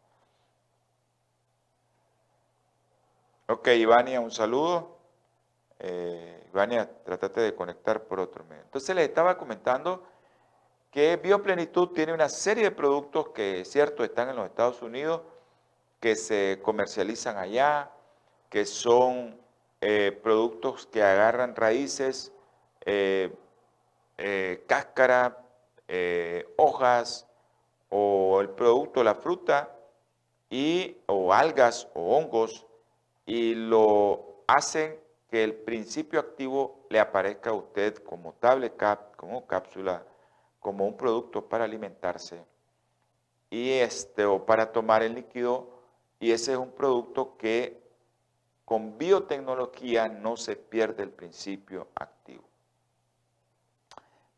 [3.49, 4.99] Ok, Ivania, un saludo
[5.79, 8.63] eh, Ivania, trátate de conectar por otro medio.
[8.63, 10.03] Entonces les estaba comentando
[10.91, 15.23] que Bioplenitud tiene una serie de productos que, cierto, están en los Estados Unidos,
[16.01, 17.91] que se comercializan allá,
[18.49, 19.39] que son
[19.81, 22.33] eh, productos que agarran raíces
[22.85, 23.33] eh,
[24.17, 25.45] eh, cáscara,
[26.57, 27.27] hojas
[27.89, 29.75] o el producto, la fruta,
[30.51, 32.67] y, o algas o hongos,
[33.25, 34.99] y lo hacen
[35.31, 40.03] que el principio activo le aparezca a usted como tablet cap, como cápsula,
[40.61, 42.45] como un producto para alimentarse
[43.51, 45.71] y este o para tomar el líquido
[46.21, 47.81] y ese es un producto que
[48.65, 52.45] con biotecnología no se pierde el principio activo.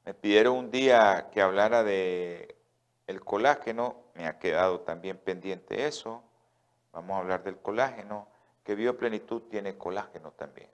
[0.05, 2.57] Me pidieron un día que hablara de
[3.07, 6.23] el colágeno, me ha quedado también pendiente eso.
[6.93, 8.29] Vamos a hablar del colágeno,
[8.63, 10.71] que bioplenitud tiene colágeno también.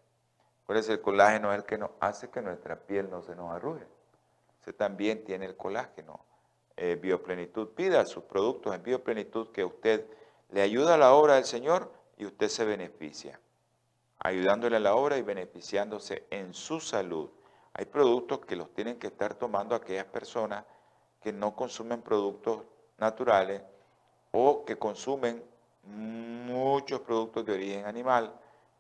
[0.67, 3.53] Por eso el colágeno es el que nos hace que nuestra piel no se nos
[3.53, 3.87] arrugue.
[4.67, 6.25] Ese también tiene el colágeno.
[6.77, 10.05] Eh, bioplenitud, pida sus productos en bioplenitud que usted
[10.51, 13.39] le ayuda a la obra del Señor y usted se beneficia,
[14.19, 17.31] ayudándole a la obra y beneficiándose en su salud.
[17.75, 20.65] Hay productos que los tienen que estar tomando aquellas personas
[21.23, 22.65] que no consumen productos
[22.99, 23.63] naturales
[24.33, 25.45] o que consumen
[25.85, 28.35] muchos productos de origen animal,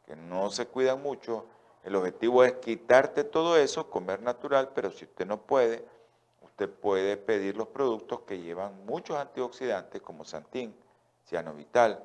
[0.04, 1.46] que no se cuidan mucho.
[1.86, 5.84] El objetivo es quitarte todo eso, comer natural, pero si usted no puede,
[6.42, 10.74] usted puede pedir los productos que llevan muchos antioxidantes como Santín,
[11.28, 12.04] Cianovital,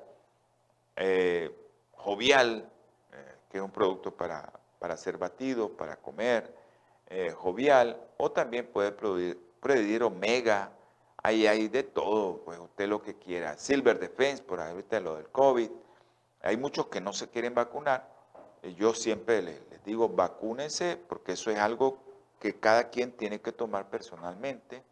[0.96, 1.50] eh,
[1.94, 2.70] Jovial,
[3.12, 6.56] eh, que es un producto para, para hacer batidos, para comer,
[7.08, 10.72] eh, Jovial, o también puede pedir Omega,
[11.24, 13.58] ahí hay de todo, pues usted lo que quiera.
[13.58, 15.72] Silver Defense, por ahorita lo del COVID.
[16.44, 18.11] Hay muchos que no se quieren vacunar.
[18.78, 21.98] Yo siempre les, les digo, vacúnense, porque eso es algo
[22.40, 24.84] que cada quien tiene que tomar personalmente.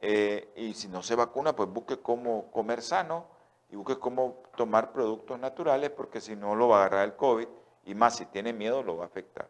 [0.00, 3.26] Eh, y si no se vacuna, pues busque cómo comer sano
[3.70, 7.48] y busque cómo tomar productos naturales, porque si no lo va a agarrar el COVID
[7.84, 9.48] y más si tiene miedo lo va a afectar.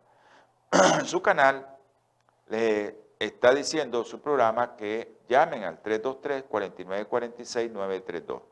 [1.05, 1.67] su canal
[2.49, 8.43] le está diciendo su programa que llamen al 323-4946-932.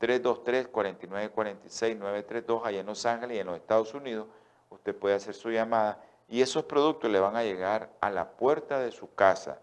[0.00, 4.26] 323-4946-932 allá en Los Ángeles y en los Estados Unidos.
[4.72, 8.78] Usted puede hacer su llamada y esos productos le van a llegar a la puerta
[8.78, 9.58] de su casa.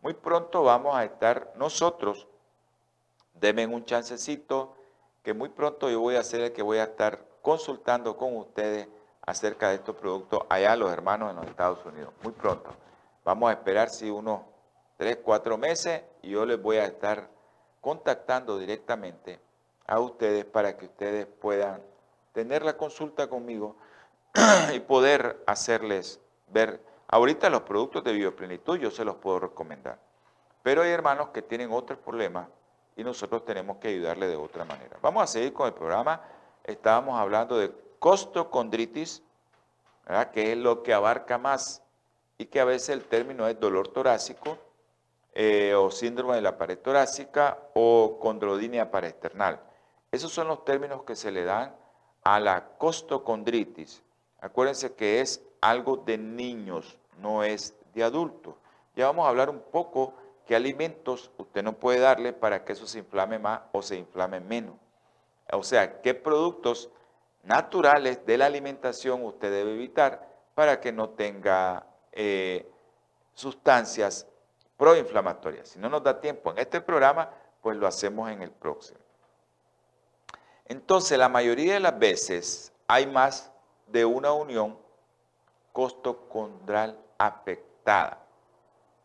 [0.00, 2.26] Muy pronto vamos a estar nosotros,
[3.34, 4.74] denme un chancecito,
[5.22, 8.88] que muy pronto yo voy a ser el que voy a estar consultando con ustedes
[9.26, 12.14] acerca de estos productos allá los hermanos en los Estados Unidos.
[12.22, 12.70] Muy pronto.
[13.24, 14.40] Vamos a esperar si unos
[14.96, 17.28] 3, 4 meses y yo les voy a estar
[17.82, 19.38] contactando directamente
[19.86, 21.82] a ustedes para que ustedes puedan
[22.32, 23.76] tener la consulta conmigo
[24.74, 26.80] y poder hacerles ver.
[27.08, 29.98] Ahorita los productos de bioplenitud yo se los puedo recomendar.
[30.62, 32.48] Pero hay hermanos que tienen otros problemas
[32.96, 34.98] y nosotros tenemos que ayudarle de otra manera.
[35.00, 36.20] Vamos a seguir con el programa.
[36.64, 39.22] Estábamos hablando de costocondritis,
[40.32, 41.82] que es lo que abarca más
[42.38, 44.58] y que a veces el término es dolor torácico
[45.32, 49.60] eh, o síndrome de la pared torácica o condrodinia paraesternal.
[50.10, 51.74] Esos son los términos que se le dan
[52.24, 54.02] a la costocondritis.
[54.40, 58.54] Acuérdense que es algo de niños, no es de adultos.
[58.96, 60.14] Ya vamos a hablar un poco
[60.46, 64.40] qué alimentos usted no puede darle para que eso se inflame más o se inflame
[64.40, 64.74] menos.
[65.52, 66.90] O sea, qué productos
[67.42, 72.70] naturales de la alimentación usted debe evitar para que no tenga eh,
[73.34, 74.26] sustancias
[74.76, 75.68] proinflamatorias.
[75.68, 78.98] Si no nos da tiempo en este programa, pues lo hacemos en el próximo.
[80.66, 83.49] Entonces, la mayoría de las veces hay más
[83.90, 84.78] de una unión
[85.72, 88.24] costocondral afectada.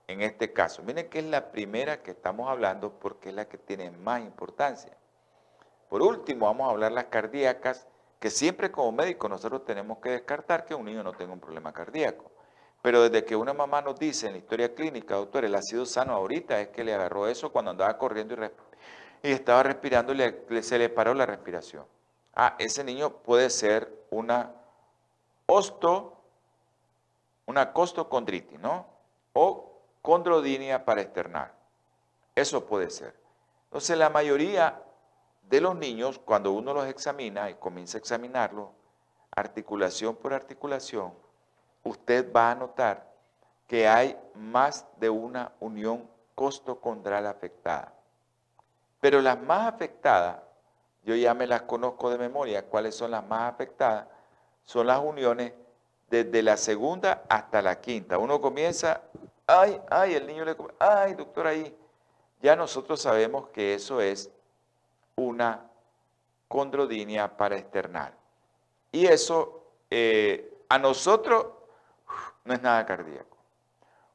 [0.07, 3.57] En este caso, miren que es la primera que estamos hablando porque es la que
[3.57, 4.95] tiene más importancia.
[5.89, 7.87] Por último, vamos a hablar las cardíacas,
[8.19, 11.73] que siempre como médico nosotros tenemos que descartar que un niño no tenga un problema
[11.73, 12.31] cardíaco.
[12.81, 15.87] Pero desde que una mamá nos dice en la historia clínica, doctor, él ha sido
[15.87, 18.35] sano ahorita, es que le agarró eso cuando andaba corriendo
[19.23, 21.85] y, estaba respirando y se le paró la respiración.
[22.35, 24.53] Ah, ese niño puede ser una
[25.45, 26.17] osto,
[27.45, 28.85] una costocondritis, ¿no?
[29.33, 31.53] O condrodinia para externar.
[32.33, 33.15] Eso puede ser.
[33.65, 34.81] Entonces, la mayoría
[35.49, 38.71] de los niños, cuando uno los examina y comienza a examinarlo,
[39.35, 41.13] articulación por articulación,
[41.83, 43.13] usted va a notar
[43.67, 47.93] que hay más de una unión costocondral afectada.
[48.99, 50.37] Pero las más afectadas,
[51.03, 54.07] yo ya me las conozco de memoria, cuáles son las más afectadas,
[54.65, 55.53] son las uniones
[56.09, 58.17] desde la segunda hasta la quinta.
[58.17, 59.01] Uno comienza,
[59.47, 61.75] ay, ay, el niño le come, ay, doctor, ahí.
[62.41, 64.29] Ya nosotros sabemos que eso es
[65.15, 65.69] una
[66.47, 68.13] condrodinia para externar.
[68.91, 71.47] Y eso eh, a nosotros
[72.43, 73.37] no es nada cardíaco.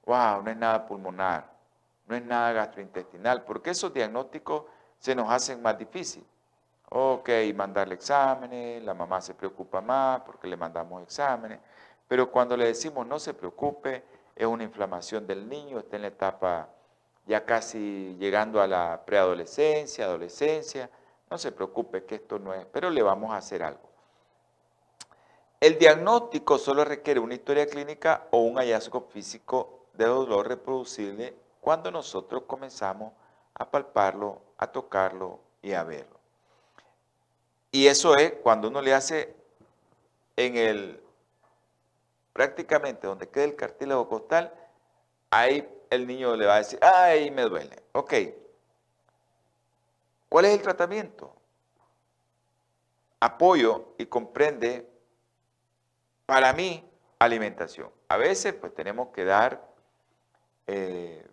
[0.04, 1.50] wow, no es nada pulmonar,
[2.06, 4.64] no es nada gastrointestinal, porque esos diagnósticos
[4.98, 6.28] se nos hacen más difíciles.
[6.92, 11.60] Ok, mandarle exámenes, la mamá se preocupa más porque le mandamos exámenes,
[12.08, 14.02] pero cuando le decimos no se preocupe,
[14.34, 16.68] es una inflamación del niño, está en la etapa
[17.26, 20.90] ya casi llegando a la preadolescencia, adolescencia,
[21.30, 23.88] no se preocupe que esto no es, pero le vamos a hacer algo.
[25.60, 31.92] El diagnóstico solo requiere una historia clínica o un hallazgo físico de dolor reproducible cuando
[31.92, 33.12] nosotros comenzamos
[33.54, 36.19] a palparlo, a tocarlo y a verlo.
[37.72, 39.34] Y eso es cuando uno le hace
[40.36, 41.00] en el,
[42.32, 44.52] prácticamente donde queda el cartílago costal,
[45.30, 47.82] ahí el niño le va a decir, ay, me duele.
[47.92, 48.14] Ok.
[50.28, 51.34] ¿Cuál es el tratamiento?
[53.20, 54.88] Apoyo y comprende,
[56.26, 57.90] para mí, alimentación.
[58.08, 59.68] A veces, pues tenemos que dar
[60.66, 61.26] eh,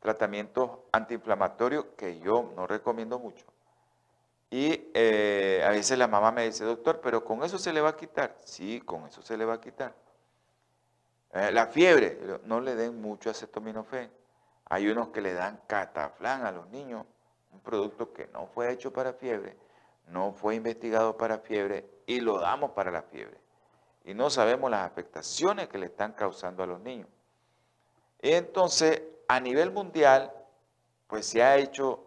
[0.00, 3.44] tratamientos antiinflamatorios que yo no recomiendo mucho.
[4.50, 7.90] Y eh, a veces la mamá me dice, doctor, pero con eso se le va
[7.90, 8.36] a quitar.
[8.44, 9.94] Sí, con eso se le va a quitar.
[11.32, 14.10] Eh, la fiebre, no le den mucho acetaminofén.
[14.64, 17.06] Hay unos que le dan cataflán a los niños,
[17.52, 19.56] un producto que no fue hecho para fiebre,
[20.08, 23.38] no fue investigado para fiebre y lo damos para la fiebre.
[24.04, 27.08] Y no sabemos las afectaciones que le están causando a los niños.
[28.18, 30.32] Entonces, a nivel mundial,
[31.06, 32.04] pues se ha hecho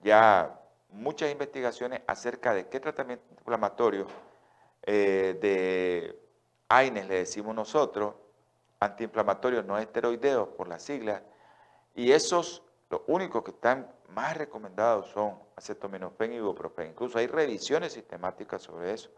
[0.00, 0.61] ya
[0.92, 4.06] muchas investigaciones acerca de qué tratamiento inflamatorio
[4.82, 6.18] eh, de
[6.68, 8.14] AINES le decimos nosotros,
[8.80, 11.22] antiinflamatorios no esteroideos por las siglas,
[11.94, 16.90] y esos, los únicos que están más recomendados son acetaminofén y ibuprofén.
[16.90, 19.10] Incluso hay revisiones sistemáticas sobre eso.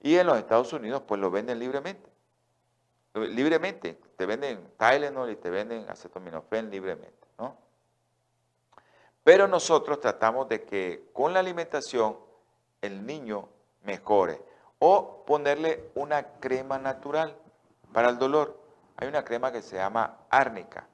[0.00, 2.08] Y en los Estados Unidos pues lo venden libremente.
[3.14, 7.25] Libremente, te venden Tylenol y te venden acetaminofén libremente.
[9.26, 12.16] Pero nosotros tratamos de que con la alimentación
[12.80, 13.48] el niño
[13.82, 14.40] mejore
[14.78, 17.36] o ponerle una crema natural
[17.92, 18.56] para el dolor.
[18.96, 20.86] Hay una crema que se llama árnica,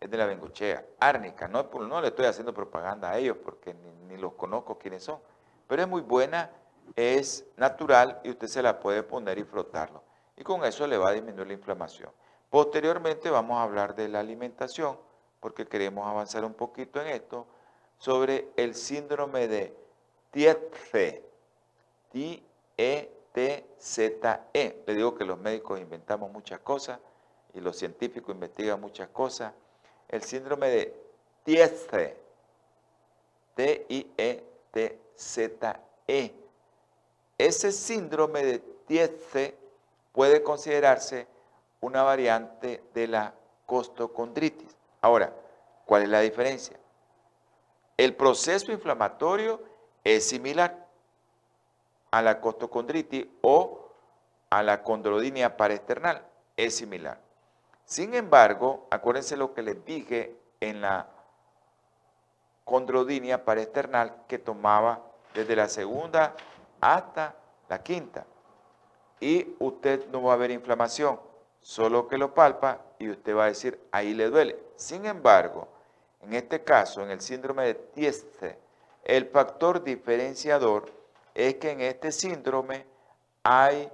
[0.00, 3.72] es de la benguchea, árnica, no, no le estoy haciendo propaganda a ellos porque
[4.08, 5.20] ni, los conozco quiénes son,
[5.68, 6.50] pero es muy buena,
[6.96, 10.02] es natural y usted se la puede poner y frotarlo.
[10.36, 12.10] Y con eso le va a disminuir la inflamación.
[12.50, 14.98] Posteriormente vamos a hablar de la alimentación,
[15.44, 17.46] porque queremos avanzar un poquito en esto,
[17.98, 19.76] sobre el síndrome de
[20.30, 21.22] Tietze,
[22.12, 23.24] T-E-T-Z-E.
[24.86, 26.98] Le digo que los médicos inventamos muchas cosas,
[27.52, 29.52] y los científicos investigan muchas cosas,
[30.08, 30.98] el síndrome de
[31.44, 32.16] Tietze,
[33.54, 34.44] T-I-E-T-Z-E.
[37.36, 39.58] Ese síndrome de Tietze
[40.10, 41.26] puede considerarse
[41.82, 43.34] una variante de la
[43.66, 44.74] costocondritis.
[45.04, 45.34] Ahora,
[45.84, 46.78] ¿cuál es la diferencia?
[47.98, 49.62] El proceso inflamatorio
[50.02, 50.88] es similar
[52.10, 53.90] a la costocondritis o
[54.48, 56.26] a la condrodinia paraesternal,
[56.56, 57.20] es similar.
[57.84, 61.06] Sin embargo, acuérdense lo que les dije en la
[62.64, 65.02] condrodinia paraesternal que tomaba
[65.34, 66.34] desde la segunda
[66.80, 67.34] hasta
[67.68, 68.24] la quinta.
[69.20, 71.20] Y usted no va a ver inflamación,
[71.64, 74.58] solo que lo palpa y usted va a decir, ahí le duele.
[74.76, 75.66] Sin embargo,
[76.20, 78.58] en este caso, en el síndrome de Tieste,
[79.02, 80.92] el factor diferenciador
[81.34, 82.84] es que en este síndrome
[83.42, 83.90] hay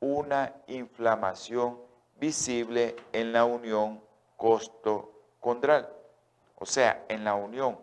[0.00, 1.80] una inflamación
[2.20, 4.02] visible en la unión
[4.36, 5.88] costocondral,
[6.56, 7.78] o sea, en la unión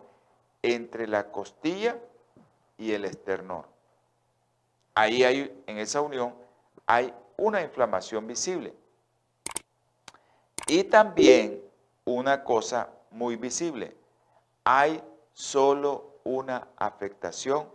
[0.62, 1.98] entre la costilla
[2.78, 3.66] y el esternón.
[4.94, 6.32] Ahí hay, en esa unión,
[6.86, 8.72] hay una inflamación visible.
[10.66, 11.62] Y también
[12.04, 13.96] una cosa muy visible,
[14.64, 15.02] hay
[15.32, 17.68] solo una afectación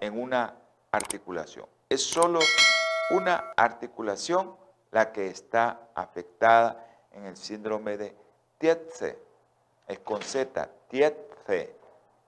[0.00, 0.54] en una
[0.90, 1.66] articulación.
[1.88, 2.40] Es solo
[3.10, 4.56] una articulación
[4.90, 8.14] la que está afectada en el síndrome de
[8.58, 9.18] Tietze.
[9.86, 11.76] Es con Z, Tietze.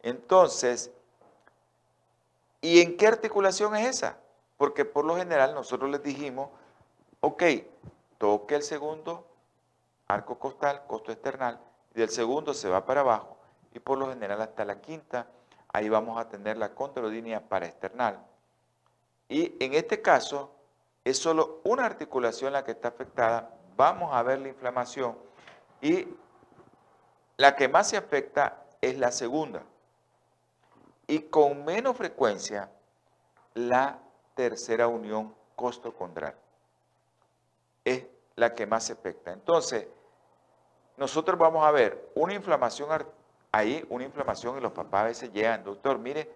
[0.03, 0.91] Entonces,
[2.61, 4.19] ¿y en qué articulación es esa?
[4.57, 6.51] Porque por lo general nosotros les dijimos,
[7.21, 7.43] ok,
[8.19, 9.27] toque el segundo
[10.07, 11.61] arco costal, costo external,
[11.95, 13.37] y del segundo se va para abajo,
[13.73, 15.27] y por lo general hasta la quinta,
[15.73, 18.25] ahí vamos a tener la controdinia paraesternal.
[19.29, 20.51] Y en este caso,
[21.05, 25.19] es solo una articulación la que está afectada, vamos a ver la inflamación
[25.81, 26.09] y
[27.37, 29.63] la que más se afecta es la segunda.
[31.07, 32.71] Y con menos frecuencia,
[33.55, 33.99] la
[34.35, 36.35] tercera unión costocondral.
[38.37, 39.33] La que más afecta.
[39.33, 39.87] Entonces,
[40.97, 42.89] nosotros vamos a ver una inflamación
[43.53, 46.31] ahí, una inflamación y los papás a veces llegan, doctor, mire,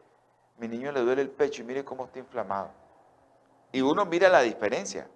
[0.58, 2.70] mi niño le duele el pecho y mire cómo está inflamado.
[3.72, 5.08] Y uno mira la diferencia,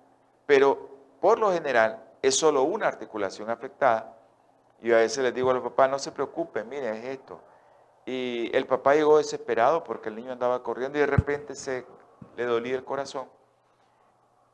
[0.46, 0.88] pero
[1.20, 4.16] por lo general es solo una articulación afectada.
[4.80, 7.40] Y a veces les digo a los papás, no se preocupen, mire, es esto.
[8.04, 11.86] Y el papá llegó desesperado porque el niño andaba corriendo y de repente se
[12.36, 13.28] le dolía el corazón.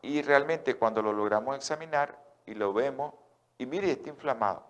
[0.03, 3.15] Y realmente cuando lo logramos examinar y lo vemos,
[3.59, 4.65] y mire, está inflamado.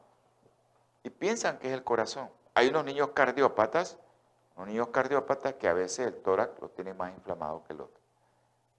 [1.03, 2.31] Y piensan que es el corazón.
[2.55, 3.99] Hay unos niños cardiópatas,
[4.57, 8.01] unos niños cardiópatas que a veces el tórax lo tiene más inflamado que el otro.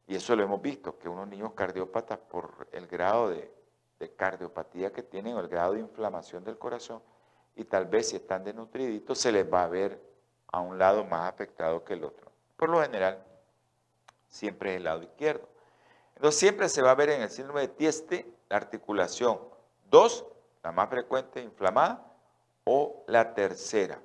[0.08, 3.54] Y eso lo hemos visto, que unos niños cardiópatas por el grado de,
[4.16, 7.02] cardiopatía que tienen o el grado de inflamación del corazón,
[7.56, 10.02] y tal vez si están desnutriditos se les va a ver
[10.52, 12.32] a un lado más afectado que el otro.
[12.58, 13.24] Por lo general,
[14.28, 15.48] siempre es el lado izquierdo.
[16.20, 19.40] Entonces siempre se va a ver en el síndrome de Tieste la articulación
[19.90, 20.26] 2,
[20.64, 22.06] la más frecuente, inflamada,
[22.66, 24.02] o la tercera.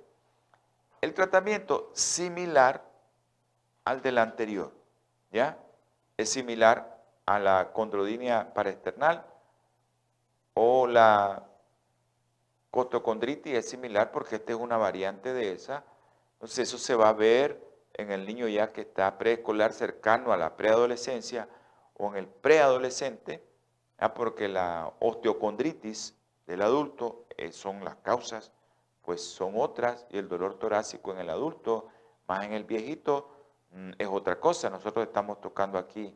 [1.01, 2.85] El tratamiento similar
[3.85, 4.73] al del anterior,
[5.33, 5.59] ¿ya?
[6.17, 9.27] Es similar a la condrodinia paraesternal
[10.55, 11.43] o la
[12.71, 15.83] costocondritis es similar porque esta es una variante de esa.
[16.35, 17.61] Entonces eso se va a ver
[17.93, 21.49] en el niño ya que está preescolar cercano a la preadolescencia
[21.95, 23.43] o en el preadolescente,
[24.15, 26.15] porque la osteocondritis
[26.47, 28.53] del adulto eh, son las causas,
[29.03, 31.89] pues son otras, y el dolor torácico en el adulto,
[32.27, 33.31] más en el viejito,
[33.71, 34.71] mm, es otra cosa.
[34.71, 36.15] Nosotros estamos tocando aquí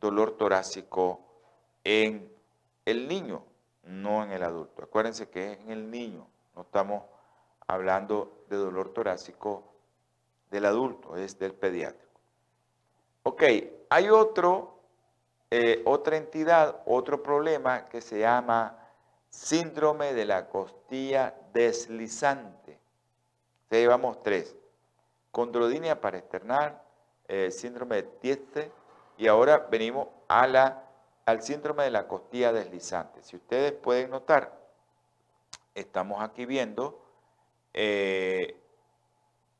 [0.00, 1.20] dolor torácico
[1.84, 2.32] en
[2.84, 3.44] el niño,
[3.84, 4.82] no en el adulto.
[4.82, 7.04] Acuérdense que es en el niño, no estamos
[7.66, 9.64] hablando de dolor torácico
[10.50, 12.20] del adulto, es del pediátrico.
[13.24, 13.42] Ok,
[13.90, 14.75] hay otro,
[15.50, 18.78] eh, otra entidad, otro problema que se llama
[19.30, 22.78] síndrome de la costilla deslizante.
[23.70, 24.56] Ya llevamos tres.
[25.30, 26.80] Condrodinia paraesternal,
[27.28, 28.72] eh, síndrome de Tieste
[29.18, 33.22] y ahora venimos al síndrome de la costilla deslizante.
[33.22, 34.56] Si ustedes pueden notar,
[35.74, 37.02] estamos aquí viendo
[37.74, 38.58] eh,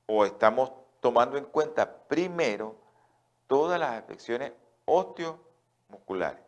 [0.07, 2.75] o estamos tomando en cuenta primero
[3.47, 4.53] todas las afecciones
[5.87, 6.41] osteomusculares,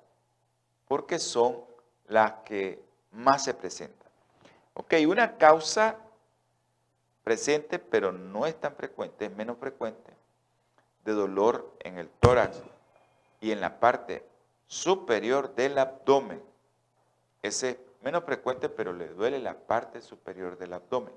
[0.86, 1.64] porque son
[2.06, 2.82] las que
[3.12, 4.08] más se presentan.
[4.74, 5.96] Ok, una causa
[7.24, 10.12] presente, pero no es tan frecuente, es menos frecuente,
[11.04, 12.62] de dolor en el tórax
[13.40, 14.24] y en la parte
[14.66, 16.42] superior del abdomen.
[17.42, 21.14] Ese es menos frecuente, pero le duele la parte superior del abdomen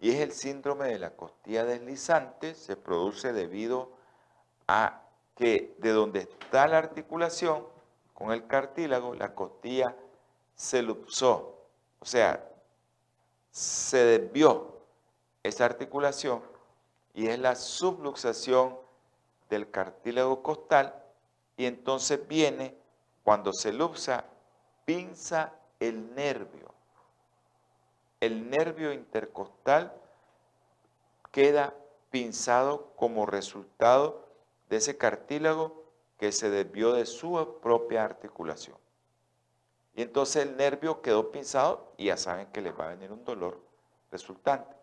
[0.00, 3.92] y es el síndrome de la costilla deslizante, se produce debido
[4.66, 4.99] a
[5.40, 7.66] que de donde está la articulación
[8.12, 9.96] con el cartílago, la costilla
[10.54, 11.56] se luxó,
[11.98, 12.46] o sea,
[13.50, 14.76] se desvió
[15.42, 16.42] esa articulación
[17.14, 18.76] y es la subluxación
[19.48, 21.02] del cartílago costal
[21.56, 22.76] y entonces viene,
[23.24, 24.26] cuando se luxa,
[24.84, 26.74] pinza el nervio.
[28.20, 29.90] El nervio intercostal
[31.32, 31.72] queda
[32.10, 34.29] pinzado como resultado
[34.70, 35.84] de ese cartílago
[36.16, 38.76] que se desvió de su propia articulación.
[39.94, 43.24] Y entonces el nervio quedó pinzado y ya saben que les va a venir un
[43.24, 43.60] dolor
[44.10, 44.74] resultante.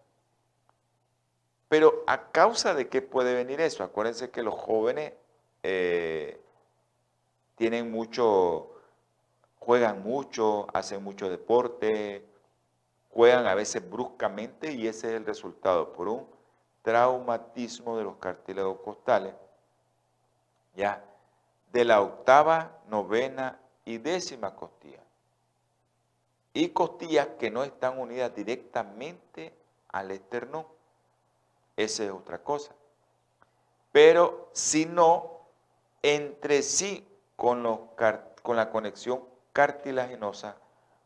[1.70, 5.14] Pero a causa de qué puede venir eso, acuérdense que los jóvenes
[5.64, 6.40] eh,
[7.56, 8.72] tienen mucho,
[9.60, 12.26] juegan mucho, hacen mucho deporte,
[13.10, 16.28] juegan a veces bruscamente y ese es el resultado por un
[16.82, 19.34] traumatismo de los cartílagos costales,
[20.78, 21.04] ya,
[21.74, 25.02] de la octava, novena y décima costilla.
[26.54, 29.54] Y costillas que no están unidas directamente
[29.90, 30.66] al esternón.
[31.76, 32.74] Esa es otra cosa.
[33.92, 35.42] Pero si no,
[36.04, 37.06] entre sí
[37.36, 37.90] con,
[38.44, 39.24] con la conexión
[39.54, 40.56] cartilaginosa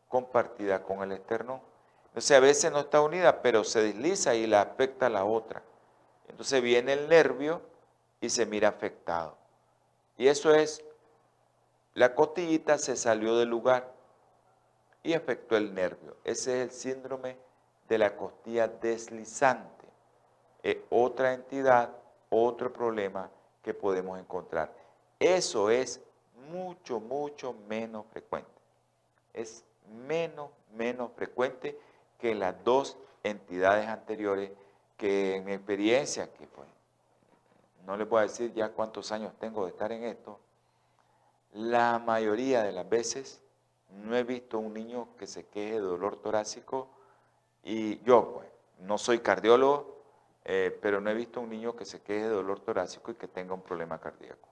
[0.08, 1.60] compartida con el esternón.
[2.08, 5.62] Entonces a veces no está unida, pero se desliza y la afecta a la otra.
[6.28, 7.62] Entonces viene el nervio
[8.20, 9.41] y se mira afectado.
[10.22, 10.84] Y eso es,
[11.94, 13.92] la costillita se salió del lugar
[15.02, 16.16] y afectó el nervio.
[16.22, 17.36] Ese es el síndrome
[17.88, 19.84] de la costilla deslizante.
[20.62, 21.90] Es otra entidad,
[22.30, 23.30] otro problema
[23.64, 24.72] que podemos encontrar.
[25.18, 26.00] Eso es
[26.52, 28.48] mucho, mucho menos frecuente.
[29.34, 29.64] Es
[30.06, 31.76] menos, menos frecuente
[32.20, 34.52] que las dos entidades anteriores
[34.96, 36.68] que en mi experiencia, que pues,
[37.86, 40.38] no les voy a decir ya cuántos años tengo de estar en esto,
[41.52, 43.42] la mayoría de las veces
[43.90, 46.88] no he visto un niño que se queje de dolor torácico
[47.62, 48.48] y yo, pues,
[48.80, 50.02] no soy cardiólogo,
[50.44, 53.28] eh, pero no he visto un niño que se queje de dolor torácico y que
[53.28, 54.48] tenga un problema cardíaco.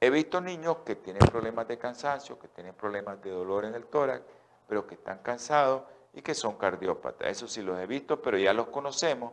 [0.00, 3.84] He visto niños que tienen problemas de cansancio, que tienen problemas de dolor en el
[3.86, 4.24] tórax,
[4.66, 5.82] pero que están cansados
[6.14, 7.28] y que son cardiópatas.
[7.28, 9.32] Eso sí los he visto, pero ya los conocemos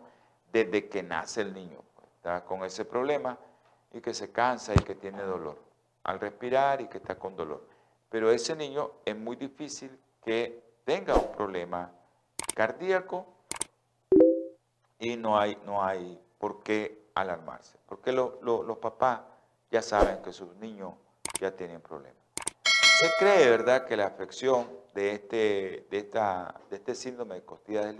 [0.51, 1.79] desde que nace el niño.
[2.45, 3.37] Con ese problema
[3.93, 5.67] y que se cansa y que tiene dolor
[6.07, 7.67] al respirar y que está con dolor.
[8.09, 11.91] Pero ese niño es muy difícil que tenga un problema
[12.55, 13.25] cardíaco
[14.99, 19.21] y no hay, no hay por qué alarmarse, porque los papás
[19.69, 20.93] ya saben que sus niños
[21.39, 22.23] ya tienen problemas.
[22.99, 27.95] Se cree, ¿verdad?, que la afección de este, de esta, de este síndrome de costillas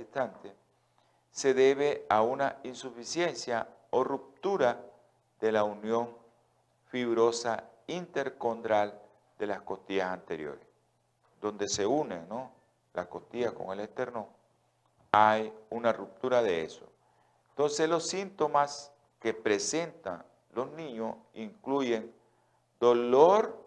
[1.29, 3.67] se debe a una insuficiencia
[3.97, 4.79] o ruptura
[5.41, 6.15] de la unión
[6.85, 9.01] fibrosa intercondral
[9.39, 10.67] de las costillas anteriores,
[11.41, 12.51] donde se une ¿no?
[12.93, 14.27] la costilla con el esternón,
[15.11, 16.85] hay una ruptura de eso.
[17.49, 20.23] Entonces los síntomas que presentan
[20.53, 22.13] los niños incluyen
[22.79, 23.57] dolor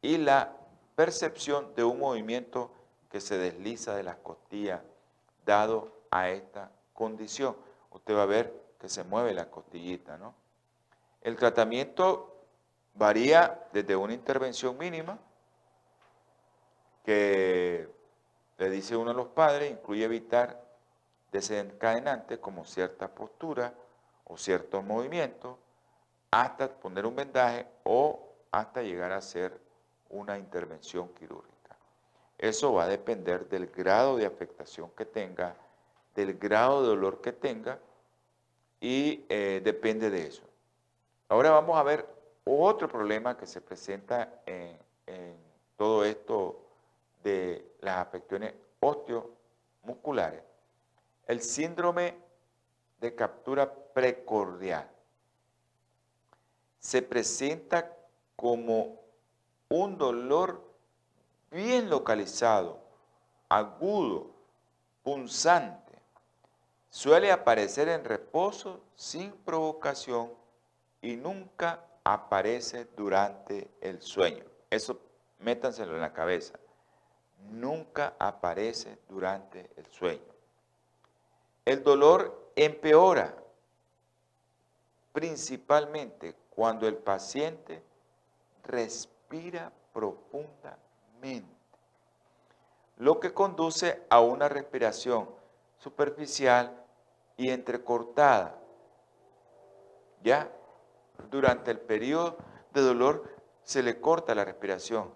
[0.00, 0.56] y la
[0.96, 2.70] percepción de un movimiento
[3.10, 4.80] que se desliza de las costillas
[5.44, 7.54] dado a esta condición.
[7.90, 10.34] Usted va a ver que se mueve la costillita, ¿no?
[11.20, 12.46] El tratamiento
[12.94, 15.18] varía desde una intervención mínima
[17.04, 17.88] que
[18.58, 20.64] le dice uno a los padres, incluye evitar
[21.30, 23.74] desencadenantes como cierta postura
[24.24, 25.56] o ciertos movimientos,
[26.30, 29.60] hasta poner un vendaje o hasta llegar a hacer
[30.08, 31.76] una intervención quirúrgica.
[32.38, 35.54] Eso va a depender del grado de afectación que tenga,
[36.14, 37.78] del grado de dolor que tenga
[38.80, 40.42] y eh, depende de eso.
[41.28, 42.06] Ahora vamos a ver
[42.44, 44.78] otro problema que se presenta en,
[45.76, 46.60] todo esto
[47.22, 50.42] de las afecciones osteomusculares,
[51.26, 52.14] el síndrome
[53.00, 54.88] de captura precordial.
[56.78, 57.96] Se presenta
[58.36, 59.00] como
[59.68, 60.62] un dolor
[61.50, 62.78] bien localizado,
[63.48, 64.30] agudo,
[65.02, 65.89] punzante.
[66.90, 70.32] Suele aparecer en reposo sin provocación
[71.00, 74.44] y nunca aparece durante el sueño.
[74.68, 75.00] Eso
[75.38, 76.58] métanselo en la cabeza.
[77.52, 80.20] Nunca aparece durante el sueño.
[81.64, 83.36] El dolor empeora
[85.12, 87.82] principalmente cuando el paciente
[88.64, 91.48] respira profundamente,
[92.98, 95.28] lo que conduce a una respiración
[95.78, 96.79] superficial
[97.40, 98.56] y entrecortada.
[100.22, 100.50] ¿Ya?
[101.30, 102.36] durante el periodo
[102.72, 103.24] de dolor
[103.62, 105.12] se le corta la respiración.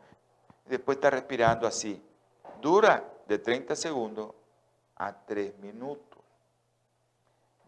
[0.66, 2.02] Después está respirando así.
[2.60, 4.32] Dura de 30 segundos
[4.96, 6.20] a 3 minutos.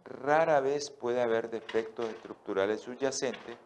[0.05, 3.57] Rara vez puede haber defectos estructurales subyacentes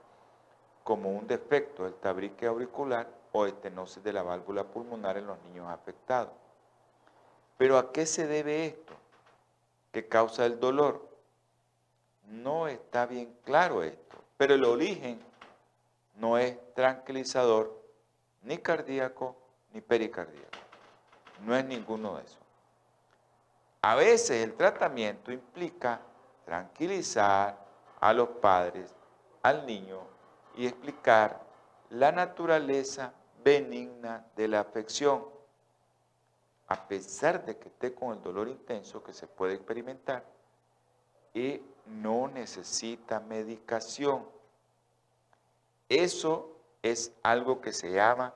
[0.85, 5.69] como un defecto del tabrique auricular o estenosis de la válvula pulmonar en los niños
[5.69, 6.33] afectados.
[7.59, 8.95] Pero ¿a qué se debe esto?
[9.93, 11.09] ¿Qué causa el dolor?
[12.25, 14.19] No está bien claro esto.
[14.37, 15.21] Pero el origen
[16.17, 17.83] no es tranquilizador,
[18.43, 19.37] ni cardíaco,
[19.73, 20.59] ni pericardíaco.
[21.45, 22.39] No es ninguno de esos.
[23.83, 26.01] A veces el tratamiento implica
[26.45, 27.59] tranquilizar
[27.99, 28.95] a los padres,
[29.43, 30.01] al niño
[30.57, 31.41] y explicar
[31.91, 33.13] la naturaleza
[33.43, 35.25] benigna de la afección,
[36.71, 40.25] a pesar de que esté con el dolor intenso que se puede experimentar
[41.35, 44.25] y no necesita medicación.
[45.89, 48.33] Eso es algo que se llama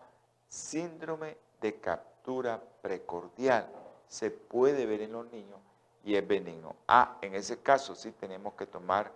[0.49, 3.69] síndrome de captura precordial.
[4.09, 5.61] Se puede ver en los niños
[6.03, 6.75] y es benigno.
[6.89, 9.13] Ah, en ese caso sí tenemos que tomar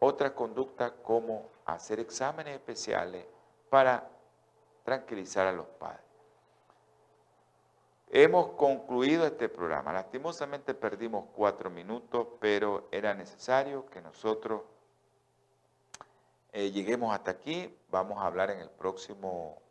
[0.00, 3.24] otra conducta como hacer exámenes especiales
[3.70, 4.06] para
[4.84, 6.09] tranquilizar a los padres.
[8.12, 9.92] Hemos concluido este programa.
[9.92, 14.62] Lastimosamente perdimos cuatro minutos, pero era necesario que nosotros
[16.52, 17.72] eh, lleguemos hasta aquí.
[17.88, 19.62] Vamos a hablar en el próximo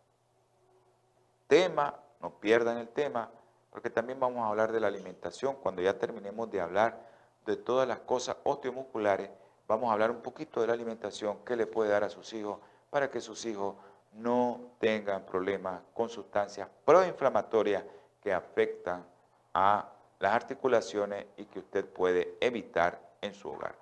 [1.48, 2.00] tema.
[2.22, 3.30] No pierdan el tema,
[3.72, 5.58] porque también vamos a hablar de la alimentación.
[5.58, 7.10] Cuando ya terminemos de hablar
[7.46, 9.30] de todas las cosas osteomusculares,
[9.68, 12.60] vamos a hablar un poquito de la alimentación que le puede dar a sus hijos
[12.90, 13.76] para que sus hijos
[14.14, 17.84] no tengan problemas con sustancias proinflamatorias
[18.22, 19.06] que afectan
[19.54, 19.90] a
[20.20, 23.76] las articulaciones y que usted puede evitar en su hogar.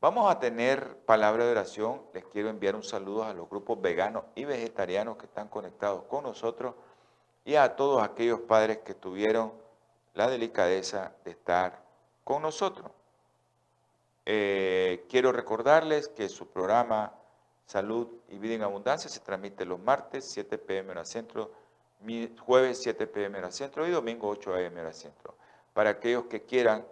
[0.00, 2.02] Vamos a tener palabra de oración.
[2.14, 6.24] Les quiero enviar un saludo a los grupos veganos y vegetarianos que están conectados con
[6.24, 6.74] nosotros.
[7.42, 9.52] y a todos aquellos padres que tuvieron
[10.14, 11.82] la delicadeza de estar
[12.22, 12.90] con nosotros.
[14.26, 17.14] Eh, quiero recordarles que su programa
[17.66, 21.50] Salud y Vida en Abundancia se transmite los martes 7 pm hora centro,
[22.38, 25.36] jueves 7 pm hora centro y domingo 8 am hora centro.
[25.72, 26.86] Para aquellos que quieran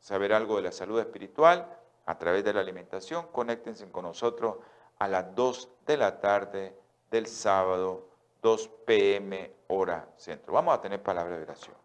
[0.00, 4.56] saber algo de la salud espiritual a través de la alimentación, conéctense con nosotros
[4.98, 6.76] a las 2 de la tarde
[7.10, 8.08] del sábado
[8.42, 10.52] 2 pm hora centro.
[10.52, 11.76] Vamos a tener palabra de oración.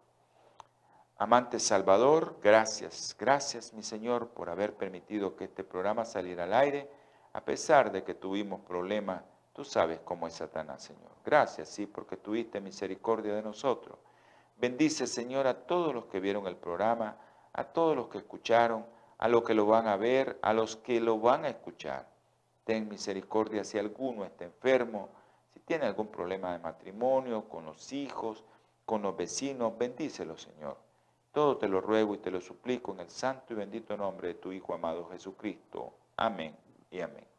[1.18, 6.90] Amante Salvador, gracias, gracias mi Señor por haber permitido que este programa saliera al aire
[7.32, 9.22] a pesar de que tuvimos problemas,
[9.60, 11.10] tú sabes cómo es Satanás, Señor.
[11.22, 13.98] Gracias, sí, porque tuviste misericordia de nosotros.
[14.56, 17.18] Bendice, Señor, a todos los que vieron el programa,
[17.52, 18.86] a todos los que escucharon,
[19.18, 22.08] a los que lo van a ver, a los que lo van a escuchar.
[22.64, 25.10] Ten misericordia si alguno está enfermo,
[25.52, 28.42] si tiene algún problema de matrimonio, con los hijos,
[28.86, 30.78] con los vecinos, bendícelo, Señor.
[31.32, 34.34] Todo te lo ruego y te lo suplico en el santo y bendito nombre de
[34.36, 35.92] tu Hijo amado Jesucristo.
[36.16, 36.56] Amén
[36.90, 37.29] y amén.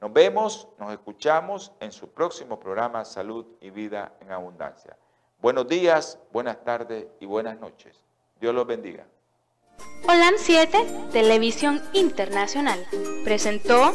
[0.00, 4.96] Nos vemos, nos escuchamos en su próximo programa Salud y Vida en Abundancia.
[5.40, 8.04] Buenos días, buenas tardes y buenas noches.
[8.40, 9.06] Dios los bendiga.
[10.04, 12.86] Holan 7, Televisión Internacional,
[13.24, 13.92] presentó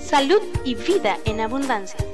[0.00, 2.04] Salud y Vida en Abundancia.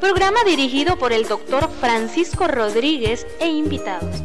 [0.00, 4.24] Programa dirigido por el doctor Francisco Rodríguez e invitados